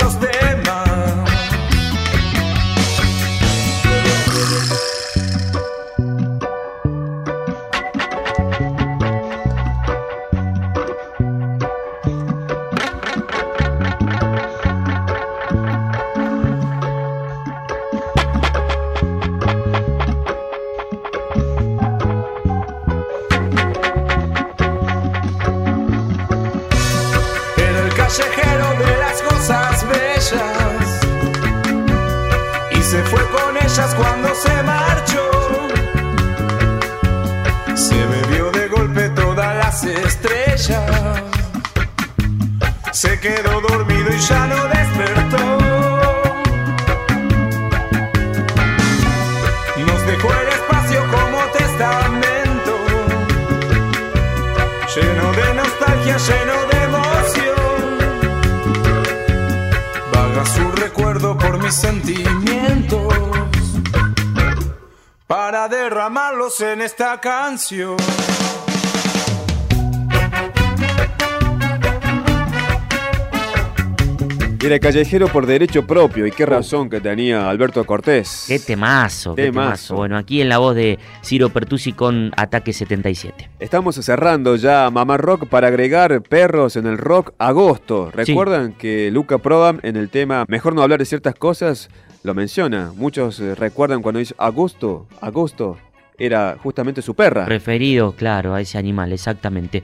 canción. 67.20 67.98
Era 74.66 74.80
callejero 74.80 75.28
por 75.28 75.46
derecho 75.46 75.86
propio 75.86 76.26
y 76.26 76.32
qué 76.32 76.46
razón 76.46 76.90
que 76.90 77.02
tenía 77.02 77.50
Alberto 77.50 77.84
Cortés. 77.86 78.46
Qué 78.48 78.60
temazo, 78.60 79.36
qué 79.36 79.44
Temazo. 79.44 79.66
temazo. 79.66 79.96
Bueno, 79.96 80.18
aquí 80.18 80.40
en 80.40 80.48
la 80.48 80.58
voz 80.58 80.74
de 80.74 81.00
Ciro 81.22 81.50
Pertusi 81.50 81.92
con 81.92 82.32
Ataque 82.38 82.72
77. 82.72 83.50
Estamos 83.60 83.96
cerrando 83.96 84.56
ya 84.56 84.90
Mamá 84.90 85.18
Rock 85.18 85.48
para 85.48 85.68
agregar 85.68 86.22
perros 86.22 86.78
en 86.78 86.88
el 86.88 86.98
rock 86.98 87.34
agosto. 87.40 88.10
¿Recuerdan 88.14 88.72
que 88.72 89.12
Luca 89.12 89.38
Prodan 89.38 89.82
en 89.84 89.98
el 89.98 90.08
tema 90.10 90.46
Mejor 90.48 90.74
no 90.76 90.82
hablar 90.82 91.00
de 91.00 91.06
ciertas 91.06 91.36
cosas 91.36 91.90
lo 92.24 92.34
menciona? 92.34 92.94
Muchos 92.96 93.42
eh, 93.42 93.56
recuerdan 93.56 94.02
cuando 94.02 94.20
dice 94.20 94.34
agosto, 94.38 95.08
agosto, 95.20 95.78
era 96.18 96.58
justamente 96.62 97.02
su 97.02 97.16
perra. 97.16 97.46
Referido, 97.46 98.14
claro, 98.14 98.54
a 98.54 98.62
ese 98.62 98.78
animal, 98.78 99.12
exactamente. 99.14 99.84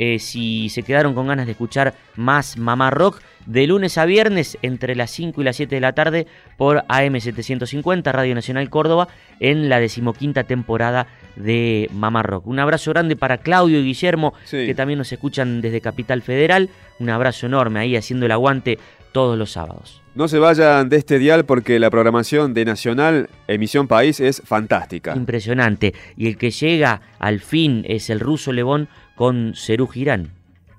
Eh, 0.00 0.20
si 0.20 0.68
se 0.68 0.84
quedaron 0.84 1.12
con 1.14 1.26
ganas 1.26 1.46
de 1.46 1.52
escuchar 1.52 1.94
más 2.14 2.56
Mamá 2.56 2.90
Rock, 2.90 3.20
de 3.46 3.66
lunes 3.66 3.98
a 3.98 4.04
viernes 4.04 4.56
entre 4.62 4.94
las 4.94 5.10
5 5.10 5.40
y 5.40 5.44
las 5.44 5.56
7 5.56 5.74
de 5.74 5.80
la 5.80 5.92
tarde 5.94 6.26
por 6.56 6.84
AM750, 6.86 8.12
Radio 8.12 8.34
Nacional 8.34 8.70
Córdoba, 8.70 9.08
en 9.40 9.68
la 9.68 9.80
decimoquinta 9.80 10.44
temporada 10.44 11.06
de 11.34 11.88
Mamá 11.92 12.22
Rock. 12.22 12.46
Un 12.46 12.58
abrazo 12.60 12.90
grande 12.92 13.16
para 13.16 13.38
Claudio 13.38 13.80
y 13.80 13.84
Guillermo, 13.84 14.34
Sí. 14.44 14.66
que 14.66 14.74
también 14.74 14.98
nos 14.98 15.10
escuchan 15.12 15.60
desde 15.60 15.80
Capital 15.80 16.22
Federal. 16.22 16.68
Un 17.00 17.10
abrazo 17.10 17.46
enorme 17.46 17.80
ahí 17.80 17.96
haciendo 17.96 18.26
el 18.26 18.32
aguante 18.32 18.78
todos 19.18 19.36
los 19.36 19.50
sábados. 19.50 20.00
No 20.14 20.28
se 20.28 20.38
vayan 20.38 20.88
de 20.88 20.96
este 20.96 21.18
dial 21.18 21.44
porque 21.44 21.80
la 21.80 21.90
programación 21.90 22.54
de 22.54 22.64
Nacional 22.64 23.28
Emisión 23.48 23.88
País 23.88 24.20
es 24.20 24.40
fantástica. 24.44 25.16
Impresionante. 25.16 25.92
Y 26.16 26.28
el 26.28 26.38
que 26.38 26.52
llega 26.52 27.00
al 27.18 27.40
fin 27.40 27.84
es 27.88 28.10
el 28.10 28.20
ruso 28.20 28.52
Lebón 28.52 28.86
con 29.16 29.54
Cerú 29.56 29.88
Girán. 29.88 30.30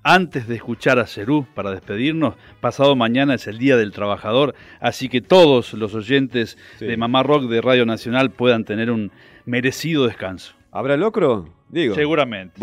Antes 0.04 0.48
de 0.48 0.56
escuchar 0.56 1.00
a 1.00 1.06
Cerú 1.06 1.48
para 1.54 1.72
despedirnos, 1.72 2.36
pasado 2.62 2.96
mañana 2.96 3.34
es 3.34 3.46
el 3.48 3.58
Día 3.58 3.76
del 3.76 3.92
Trabajador, 3.92 4.56
así 4.80 5.10
que 5.10 5.20
todos 5.20 5.74
los 5.74 5.94
oyentes 5.96 6.58
de 6.80 6.96
Mamá 6.96 7.24
Rock 7.24 7.50
de 7.50 7.60
Radio 7.60 7.86
Nacional 7.86 8.32
puedan 8.32 8.64
tener 8.64 8.90
un 8.90 9.12
merecido 9.44 10.08
descanso. 10.08 10.54
¿Habrá 10.72 10.96
locro? 10.96 11.50
Digo. 11.68 11.94
Seguramente. 11.94 12.54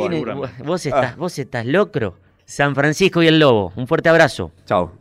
Vos 0.64 0.86
estás, 0.86 1.18
vos 1.18 1.38
estás 1.38 1.66
locro. 1.66 2.16
San 2.46 2.74
Francisco 2.74 3.22
y 3.22 3.26
el 3.26 3.38
Lobo. 3.38 3.74
Un 3.76 3.86
fuerte 3.86 4.08
abrazo. 4.08 4.52
Chao. 4.64 4.92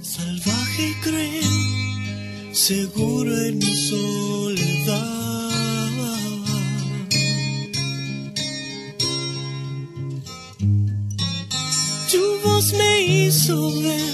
Salvaje 0.00 0.88
y 0.88 0.94
cruel, 1.02 2.54
seguro 2.54 3.36
en 3.36 3.58
mi 3.58 3.76
soledad. 3.90 5.44
Tu 12.10 12.22
voz 12.42 12.72
me 12.72 13.02
hizo 13.02 13.56
ver, 13.82 14.13